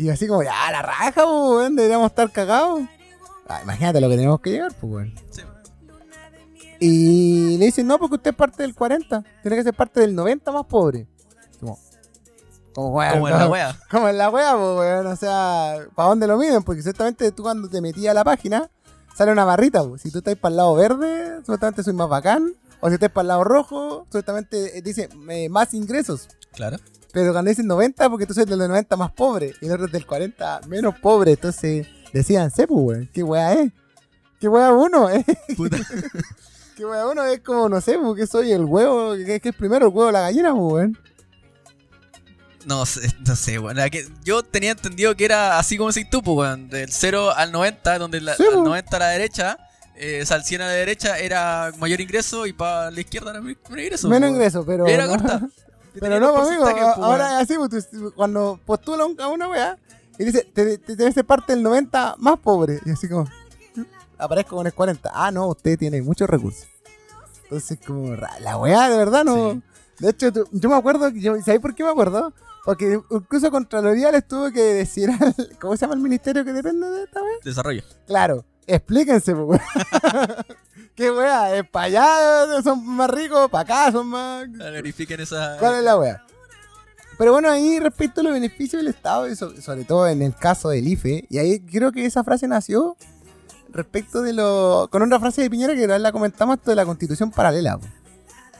[0.00, 2.82] Y así como, ya, la raja, weón, deberíamos estar cagados.
[3.46, 5.14] Ah, imagínate lo que tenemos que llegar, pues, weón.
[5.30, 5.42] Sí.
[6.80, 10.14] Y le dicen, no, porque usted es parte del 40, tiene que ser parte del
[10.14, 11.06] 90 más pobre.
[11.60, 11.78] Como,
[12.74, 13.78] como, weón, Como en la wea.
[13.90, 15.06] como en la wea, pues, weón.
[15.06, 16.62] O sea, ¿para dónde lo miden?
[16.62, 18.70] Porque supuestamente tú cuando te metías a la página,
[19.14, 20.00] sale una barrita, pues.
[20.00, 22.54] Si tú estás para el lado verde, supuestamente soy más bacán.
[22.80, 26.28] O si estás para el lado rojo, supuestamente eh, dice eh, más ingresos.
[26.52, 26.78] Claro.
[27.12, 29.54] Pero cuando dicen 90, porque tú eres del 90 más pobre.
[29.60, 31.32] Y el otro es del 40 menos pobre.
[31.32, 33.10] Entonces, decían, pues, weón.
[33.12, 33.72] ¿Qué wea es?
[34.38, 35.24] ¿Qué wea uno, eh?
[35.56, 35.78] Puta.
[36.76, 39.92] ¿Qué weón, uno es como, no sé, porque soy el huevo, que, es primero el
[39.92, 40.98] huevo o la gallina, pues, weón.
[42.66, 43.76] No sé, no sé, weón.
[44.24, 46.68] Yo tenía entendido que era así como si tú, pues, weón.
[46.68, 48.64] Del 0 al 90, donde la, Sí, al po.
[48.64, 49.58] 90 a la derecha,
[49.96, 53.32] eh, o sea, al 100 a la derecha era mayor ingreso y para la izquierda
[53.32, 54.08] era menor ingreso.
[54.08, 54.34] Menos weón.
[54.36, 54.86] ingreso, pero.
[54.86, 55.10] Era no.
[55.10, 55.48] corta.
[55.98, 56.64] Pero no, amigo,
[57.02, 59.78] ahora es así, pues, cuando postula a una weá
[60.18, 62.78] y dice, te, te, te hace parte del 90 más pobre.
[62.84, 63.26] Y así como,
[64.18, 65.10] aparezco con el 40.
[65.12, 66.66] Ah, no, usted tiene muchos recursos.
[67.44, 69.52] Entonces, como, la weá, de verdad, no.
[69.52, 69.62] Sí.
[69.98, 72.32] De hecho, tú- yo me acuerdo, yo, ¿sabéis por qué me acuerdo?
[72.64, 76.88] Porque incluso Contraloría les tuvo que decir al, ¿cómo se llama el ministerio que depende
[76.88, 77.32] de esta weá?
[77.42, 77.82] Desarrollo.
[78.06, 80.46] Claro, explíquense, pues, weá.
[81.00, 81.56] ¿Qué weá?
[81.56, 83.48] ¿Es para allá son más ricos?
[83.50, 84.46] ¿Para acá son más...?
[84.52, 85.56] Verifiquen esa.
[85.58, 86.22] ¿Cuál es la wea?
[87.16, 90.68] Pero bueno, ahí respecto a los beneficios del Estado, y sobre todo en el caso
[90.68, 92.98] del IFE, y ahí creo que esa frase nació
[93.70, 94.88] respecto de lo.
[94.92, 97.78] con otra frase de Piñera que la comentamos esto de la constitución paralela.
[97.78, 97.86] po.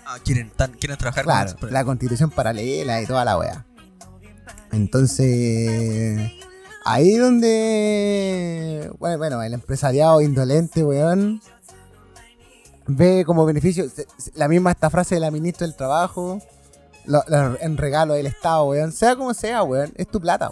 [0.07, 3.66] Ah, quieren, tan- quieren trabajar Claro, con la constitución paralela y toda la wea.
[4.72, 6.32] Entonces.
[6.86, 8.91] Ahí donde.
[8.99, 11.43] Bueno, bueno, el empresariado indolente, weón.
[12.97, 13.84] Ve como beneficio.
[14.34, 16.41] La misma esta frase de la ministra del Trabajo.
[17.07, 18.93] lo- lo- en regalo del Estado, weón.
[18.93, 19.93] Sea como sea, weón.
[19.97, 20.51] Es tu plata.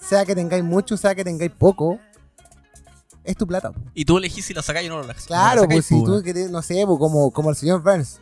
[0.00, 1.98] Sea que tengáis mucho, sea que tengáis poco.
[3.24, 3.72] Es tu plata.
[3.94, 5.26] Y tú elegís si la sacáis o no la sacáis.
[5.26, 8.20] Claro, pues si tú querés, no sé, pues, como, como el señor Burns.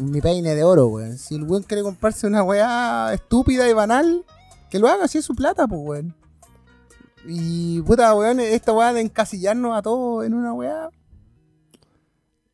[0.00, 1.16] Mi peine de oro, weón.
[1.18, 4.24] Si el weón quiere comprarse una weá estúpida y banal,
[4.70, 6.14] que lo haga, si es su plata, pues, weón.
[7.26, 10.90] Y puta, weón, esta weá de encasillarnos a todos en una weá.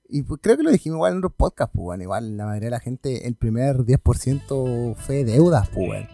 [0.08, 2.02] Y pues, creo que lo dijimos igual en otros podcasts, pues, weón.
[2.02, 6.08] Igual la mayoría de la gente, el primer 10% fue deudas, pues, weón.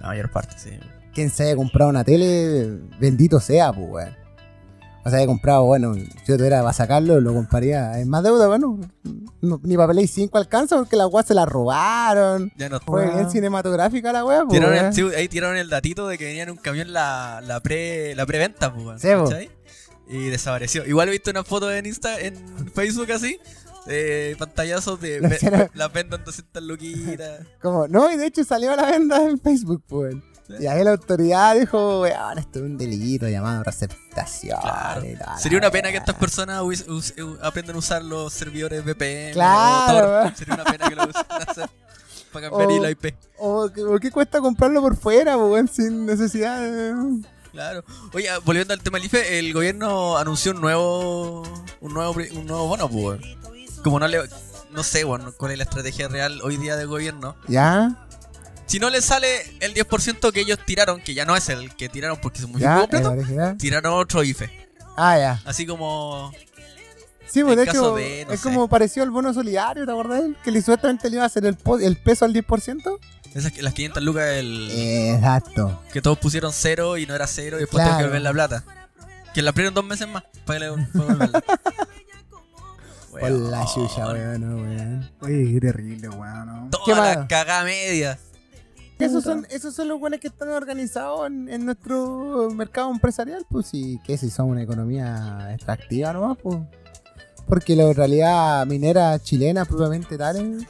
[0.00, 0.70] La mayor parte, sí.
[1.14, 4.16] Quien se haya comprado una tele, bendito sea, pues, weón.
[5.04, 8.46] O sea, haya comprado, bueno, si yo tuviera para sacarlo, lo compraría en más deuda,
[8.48, 8.78] bueno.
[9.40, 12.52] no- ni para Play 5 alcanza porque la weá se la robaron.
[12.58, 12.78] Ya no.
[12.80, 16.42] Fue bien cinematográfica la weá, pues, Tiraron el, ahí tiraron el datito de que venía
[16.42, 19.08] en un camión la, la pre la preventa, pues, Sí.
[19.08, 19.50] ¿cachai?
[20.08, 20.86] Y desapareció.
[20.86, 22.34] Igual he visto una foto en Insta, en
[22.74, 23.38] Facebook así,
[23.86, 27.40] de pantallazos de ve- escena- la vendan 200 luquitas.
[27.62, 30.14] Como, no, y de hecho salió a la venda en Facebook, pues.
[30.46, 30.54] Sí.
[30.60, 34.58] Y ahí la autoridad dijo, weón, esto es un delito llamado receptación.
[34.58, 35.02] Claro.
[35.38, 39.34] Sería una pena que estas personas us- aprendan a usar los servidores VPN.
[39.34, 40.36] Claro, Tor.
[40.36, 41.68] Sería una pena que lo usen hacer
[42.32, 43.14] para cambiar O- la IP.
[43.38, 46.94] O, que- o qué cuesta comprarlo por fuera, pues, weón, sin necesidad de...
[47.52, 47.84] Claro.
[48.12, 51.42] Oye, ah, volviendo al tema del IFE, el gobierno anunció un nuevo
[51.80, 53.20] un nuevo un nuevo bono, pues.
[53.82, 54.20] Como no le
[54.70, 57.36] no sé, bueno, cuál es la estrategia real hoy día del gobierno.
[57.48, 58.06] ¿Ya?
[58.66, 61.88] Si no le sale el 10% que ellos tiraron, que ya no es el que
[61.88, 62.44] tiraron porque se.
[62.44, 64.68] ¿El completo, tiraron otro IFE.
[64.96, 65.42] Ah, ya.
[65.46, 66.32] Así como
[67.28, 68.48] Sí, pues de hecho, de, no es sé.
[68.48, 70.22] como pareció el bono solidario, ¿te acordás?
[70.42, 72.98] Que le supuestamente le iba a hacer el, el peso al 10%.
[73.34, 75.82] Esas que- las 500 lucas el, Exacto.
[75.92, 77.96] que todos pusieron cero y no era cero y después Claro.
[77.98, 78.64] tuvieron que devolver la plata.
[79.34, 81.42] Que la abrieron dos meses más para que le para devolverla.
[83.10, 83.50] Por Weón.
[83.50, 85.10] la chucha, weón, no, weón.
[85.22, 86.46] Oye, qué terrible, weón.
[86.46, 86.68] ¿no?
[86.70, 88.18] Toda ¿Qué la cagada media.
[88.98, 93.66] Esos son, esos son los buenos que están organizados en, en nuestro mercado empresarial, pues
[93.68, 96.58] sí, que si son una economía extractiva nomás, pues.
[97.46, 100.66] Porque la realidad minera chilena propiamente tal es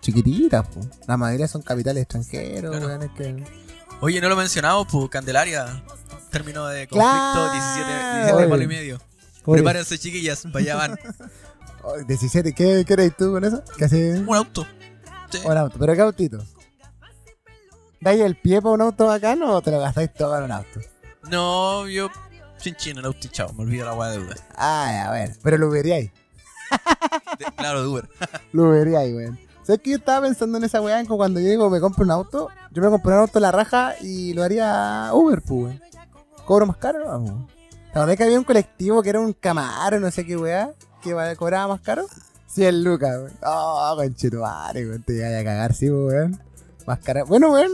[0.00, 0.86] chiquitita, pues.
[1.06, 2.86] La mayoría son capitales extranjeros, Claro.
[2.86, 3.44] weón, es que...
[4.00, 5.82] Oye, no lo mencionamos, pues Candelaria.
[6.30, 7.52] Término de conflicto, Claro.
[7.52, 7.90] 17,
[8.24, 9.00] 17 palo y medio.
[9.44, 10.98] Oye, Prepárense, chiquillas, para allá van.
[11.82, 13.62] Oh, 17, ¿qué, qué eres tú con eso?
[13.78, 14.20] ¿Qué haces?
[14.26, 14.66] Un auto.
[15.30, 15.38] Sí.
[15.46, 16.44] Un auto, pero ¿qué autito?
[18.02, 20.80] ¿Dais el pie para un auto bacano o te lo gastáis todo en un auto?
[21.30, 22.10] No, yo.
[22.58, 23.50] Chin chin, el auto y chao.
[23.54, 24.36] Me olvido la weá de Uber.
[24.56, 26.10] Ah, a ver, pero lo veríais.
[27.56, 28.08] Claro, de Uber.
[28.52, 29.38] Lo veríais, weón.
[29.70, 31.04] ¿Sabes que yo estaba pensando en esa weá?
[31.06, 33.94] Cuando yo digo me compro un auto, yo me compro un auto en la raja
[34.00, 35.80] y lo haría Uber, pues, weón.
[36.44, 37.04] ¿Cobro más caro?
[37.04, 37.46] No, weón.
[37.94, 41.14] ¿La verdad que había un colectivo que era un Camaro, no sé qué weá, que
[41.36, 42.04] cobraba más caro?
[42.48, 43.32] 100 lucas, weón.
[43.44, 45.04] Oh, conchetumare, weón.
[45.04, 46.40] Te iba a cagar, sí, weón.
[46.84, 47.22] Más cara.
[47.22, 47.70] Bueno, weón.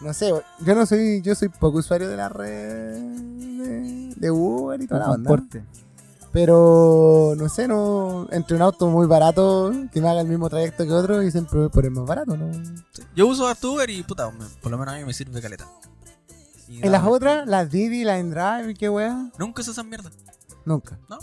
[0.00, 0.42] No sé, weón.
[0.66, 5.02] yo no soy, yo soy poco usuario de la red de, de Uber y toda
[5.02, 5.28] la onda.
[5.28, 5.62] transporte.
[6.38, 8.28] Pero no sé, no.
[8.30, 11.58] Entre un auto muy barato que me haga el mismo trayecto que otro y siempre
[11.58, 12.52] voy por el más barato, ¿no?
[12.92, 13.02] Sí.
[13.16, 14.30] Yo uso harto Uber y puta,
[14.62, 15.66] por lo menos a mí me sirve caleta.
[16.68, 20.10] Y En las otras, las Didi, las InDrive y qué weá, Nunca uso esa mierda.
[20.64, 20.96] nunca.
[21.08, 21.18] ¿No?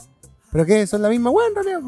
[0.52, 0.86] ¿Pero qué?
[0.86, 1.80] ¿Son la misma weá en realidad?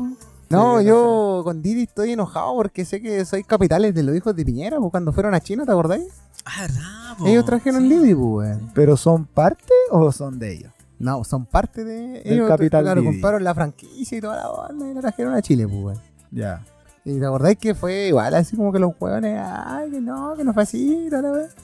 [0.49, 4.33] No, Sí, yo con Didi estoy enojado porque sé que soy capitales de los hijos
[4.37, 6.07] de Piñera, pues cuando fueron a China, ¿te acordáis?
[6.45, 7.27] Ah, verdad.
[7.27, 7.89] Ellos trajeron Sí.
[7.89, 8.71] Didi, pues weón.
[8.73, 10.71] ¿Pero son parte o son de ellos?
[10.99, 12.21] No, son parte de.
[12.23, 13.13] Del ellos, Capital Claro, Didi.
[13.13, 16.01] compraron la franquicia y toda la banda y la trajeron a Chile, pues, weón.
[16.31, 16.65] Ya.
[17.05, 20.43] Y te acordáis que fue igual, así como que los hueones, ay, que no, que
[20.43, 21.55] no fue así, toda la vez.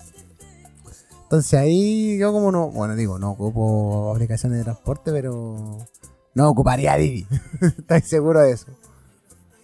[1.24, 5.78] Entonces ahí yo como no, bueno digo, no ocupo aplicaciones de transporte, pero
[6.36, 7.26] no ocuparía Didi.
[7.62, 8.68] ¿Estáis seguro de eso?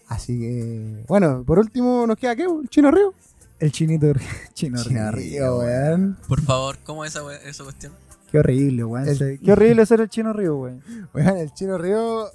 [0.08, 3.14] Así que, bueno, por último nos queda qué, Chino Río.
[3.60, 4.08] El chinito
[4.54, 6.18] Chino, Chino Río, Río, weón.
[6.28, 7.94] Por favor, ¿cómo es esa, esa cuestión?
[8.32, 9.08] Qué horrible, weón.
[9.08, 10.84] El- Qué horrible ser el Chino Río, weón.
[11.14, 12.28] Weón, el Chino Río.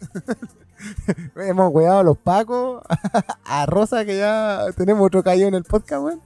[1.36, 2.82] Hemos cuidado a los Pacos,
[3.44, 6.20] a Rosa, que ya tenemos otro caído en el podcast, weón.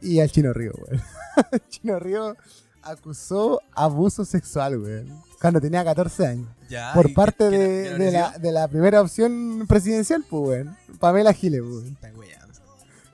[0.00, 1.02] Y al Chino Río, weón.
[1.50, 2.36] El Chino Río
[2.82, 5.08] acusó abuso sexual, weón.
[5.40, 6.48] Cuando tenía 14 años.
[6.70, 8.42] Ya, por ¿y parte qué- de, qué le de la, pareció?
[8.42, 10.76] de la primera opción presidencial, pues, weón.
[10.98, 11.86] Pamela Giles, weón.
[11.88, 12.52] Está weyando.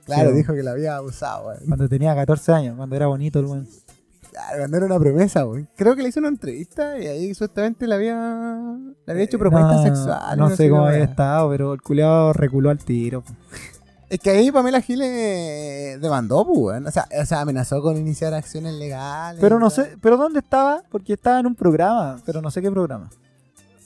[0.05, 0.37] Claro, Sí.
[0.37, 1.59] dijo que la había abusado, weón.
[1.67, 3.67] Cuando tenía 14 años, cuando era bonito el weón.
[4.31, 5.67] Claro, cuando era una promesa, weón.
[5.75, 9.77] Creo que le hizo una entrevista y ahí supuestamente le había, le había hecho propuestas
[9.77, 10.37] No, sexuales.
[10.37, 13.23] No, sé cómo había estado, pero el culiado reculó al tiro.
[14.09, 16.83] Es que ahí Pamela Giles demandó, pues.
[16.85, 19.39] O sea, o sea, amenazó con iniciar acciones legales.
[19.39, 20.81] Pero no sé, ¿pero dónde estaba?
[20.89, 23.09] Porque estaba en un programa, pero no sé qué programa.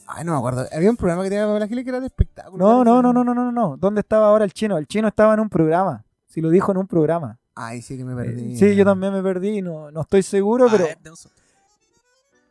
[0.07, 0.65] Ay, no me acuerdo.
[0.73, 2.57] Había un programa que tenía Pamela Giles que era de espectáculo.
[2.57, 3.77] No, no, no, no, no, no, no.
[3.77, 4.77] ¿Dónde estaba ahora el chino?
[4.77, 6.05] El chino estaba en un programa.
[6.27, 7.39] Si lo dijo en un programa.
[7.55, 8.57] Ay, sí que me Eh, perdí.
[8.57, 11.41] Sí, yo también me perdí, no, no estoy seguro, pero, A ver, un segundo.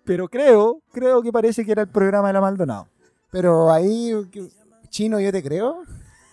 [0.04, 2.86] pero creo, creo que parece que era el programa de la Maldonado.
[3.30, 4.12] Pero ahí,
[4.90, 5.82] chino, yo te creo.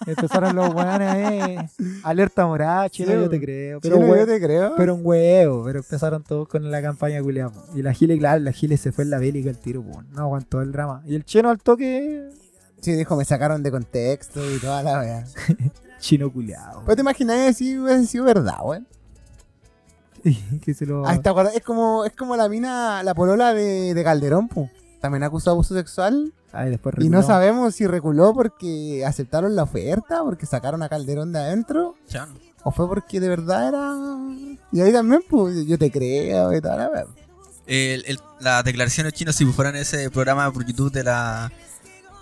[0.05, 1.57] Empezaron los weones ahí,
[2.03, 3.79] alerta morada, chino, Sí, yo te creo.
[3.81, 4.73] Pero, Chino, yo te creo.
[4.77, 7.51] pero un huevo, pero empezaron todos con la campaña culiada.
[7.75, 10.01] Y la Gile, claro, la Gile se fue en la bélica el tiro, po.
[10.11, 11.01] no aguantó el drama.
[11.05, 12.29] Y el chino al toque,
[12.79, 15.25] Sí, dijo, me sacaron de contexto y toda la wea.
[15.99, 16.81] chino culiado.
[16.85, 18.87] ¿Pues te imaginas si hubiese sido verdad, weón?
[20.63, 21.05] que se lo...
[21.07, 21.55] Ah, ¿te acuerdas?
[21.55, 24.69] Es como, es como la mina, la polola de, de Calderón, pu.
[25.01, 26.33] También acusó de abuso sexual.
[26.51, 31.31] Ay, después Y no sabemos si reculó porque aceptaron la oferta, porque sacaron a Calderón
[31.31, 32.29] de adentro, Chan.
[32.63, 33.95] o fue porque de verdad era.
[34.71, 37.05] Y ahí también, pues, yo te creo y toda la wea.
[37.67, 41.51] El- el- las declaraciones chinas si fueran ese programa por YouTube de la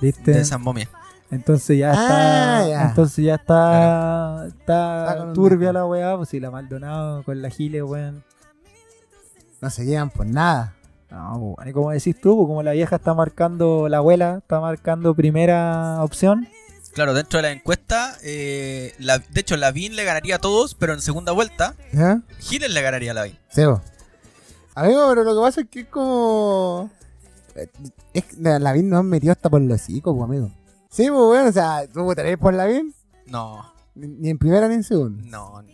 [0.02, 0.32] ¿Viste?
[0.34, 0.90] de esa momia.
[1.30, 2.70] Entonces ya Ah, está.
[2.70, 2.82] ya.
[2.90, 4.46] Entonces ya está.
[4.48, 6.16] Está turbia la weá.
[6.18, 8.24] Pues si la Maldonado con la Gile, weón.
[9.62, 10.74] No se llevan por nada.
[11.10, 14.40] No, pues, bueno, y como decís tú, pues, como la vieja está marcando, la abuela
[14.40, 16.48] está marcando primera opción.
[16.94, 20.94] Claro, dentro de la encuesta, eh, la- de hecho, Lavín le ganaría a todos, pero
[20.94, 21.76] en segunda vuelta.
[22.40, 23.38] Giles le ganaría a Lavín.
[23.50, 23.82] Sebo.
[24.76, 26.90] Amigo, pero lo que pasa es que es como.
[28.14, 29.82] Es que la VIN nos han metido hasta por los
[30.14, 30.52] pues, amigo.
[30.98, 32.92] Sí, pues, bueno, o sea, ¿tú votarías por la VIN?
[33.28, 35.24] No, Ni en primera ni en segunda.
[35.28, 35.68] no, no.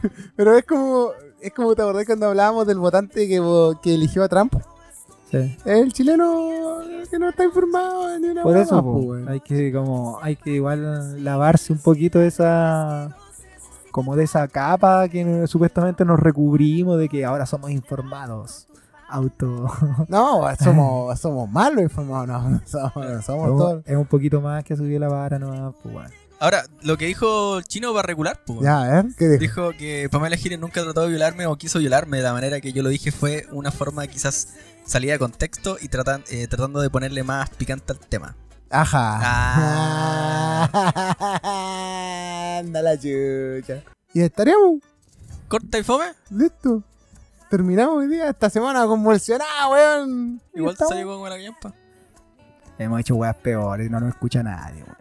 [0.36, 1.10] Pero es como.
[1.42, 3.38] Es como te acordás cuando hablábamos del votante que,
[3.82, 4.54] que eligió a Trump.
[5.30, 5.58] Sí.
[5.66, 10.18] El chileno que no está informado ni una Por eso, po, pues, hay que como,
[10.22, 13.14] hay que igual lavarse un poquito de esa,
[13.90, 18.68] como de esa capa que supuestamente nos recubrimos de que ahora somos informados,
[19.08, 19.66] auto,
[20.08, 23.82] No, somos, somos malos informados, no, somos, no somos todos.
[23.86, 26.10] es un poquito más que subir la vara, no, pues bueno.
[26.38, 28.60] Ahora, lo que dijo el chino va a regular, pues.
[28.60, 29.40] Ya, a ver, ¿qué dijo?
[29.40, 32.18] Dijo que Pamela Giles nunca trató de violarme o quiso violarme.
[32.18, 34.48] De la manera que yo lo dije fue una forma quizás
[34.84, 38.36] salida de contexto y tratan- eh, tratando de ponerle más picante al tema.
[38.68, 39.18] Ajá.
[40.68, 42.58] Ah.
[42.60, 43.82] Anda la chucha.
[44.12, 44.80] Y estaríamos,
[45.48, 46.82] Corta y fome, listo.
[47.56, 50.42] Terminamos hoy día, esta semana convulsionada, weón.
[50.54, 51.72] igual llegó con la guiampa.
[52.78, 54.96] Hemos hecho weas peores, no nos escucha nadie, weón.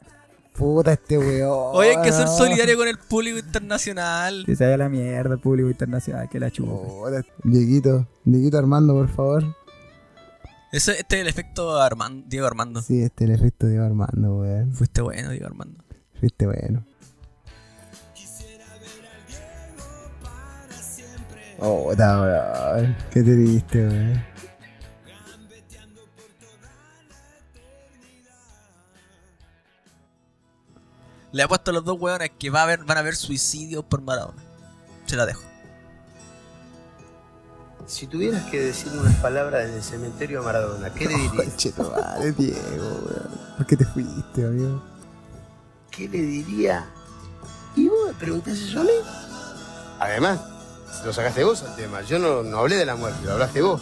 [0.54, 1.72] Puta este weón.
[1.74, 4.44] Hoy hay que ser solidario con el público internacional.
[4.46, 6.72] Que se vaya la mierda el público internacional, que la chupa.
[6.72, 9.44] Puta, Dieguito, Dieguito Armando, por favor.
[10.72, 12.82] Ese, este es el efecto Armando, Diego Armando.
[12.82, 14.72] Sí, este es el efecto de Diego Armando, weón.
[14.72, 15.84] Fuiste bueno, Diego Armando.
[16.22, 16.86] Fuiste bueno.
[21.60, 22.96] Oh, puta, weón.
[23.12, 24.24] Qué triste, weón.
[31.32, 33.84] Le ha puesto a los dos hueones que va a haber, van a haber suicidios
[33.84, 34.42] por Maradona.
[35.06, 35.44] Se la dejo.
[37.86, 41.34] Si tuvieras que decirme unas palabras en el cementerio a Maradona, ¿qué le dirías?
[41.36, 42.60] Conchetumare, Diego,
[43.06, 43.30] weón.
[43.58, 44.82] ¿Por qué te fuiste, amigo?
[45.92, 46.86] ¿Qué le diría?
[47.76, 48.90] ¿Y vos me preguntás eso a mí?
[50.00, 50.40] Además,
[51.04, 52.02] lo sacaste vos al tema.
[52.02, 53.82] Yo no, no hablé de la muerte, lo hablaste vos.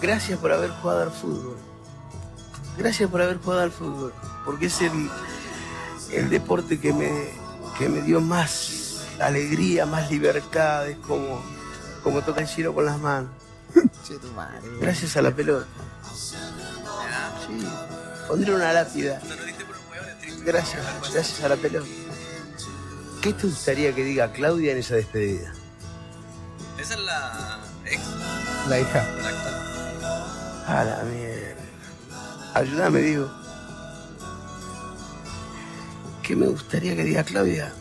[0.00, 1.56] Gracias por haber jugado al fútbol.
[2.76, 4.12] Gracias por haber jugado al fútbol.
[4.44, 5.10] Porque es el,
[6.12, 7.30] el deporte que me,
[7.78, 10.88] que me dio más alegría, más libertad.
[10.88, 11.42] Es como,
[12.02, 13.30] como toca el cielo con las manos.
[14.80, 15.66] Gracias a la pelota.
[16.14, 16.36] Sí.
[18.28, 19.20] Pondré una lápida.
[20.44, 20.82] Gracias,
[21.12, 21.86] gracias a la pelota.
[23.24, 25.50] ¿Qué te gustaría que diga Claudia en esa despedida?
[26.78, 28.02] Esa es la ex,
[28.68, 29.02] La hija.
[29.22, 29.54] la actual.
[30.66, 31.62] A la mierda.
[32.52, 33.30] Ayúdame, digo.
[36.22, 37.72] ¿Qué me gustaría que diga Claudia?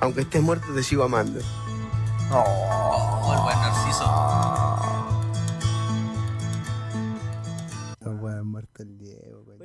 [0.00, 1.40] Aunque estés muerto, te sigo amando.
[2.32, 5.15] Oh, el buen Narciso.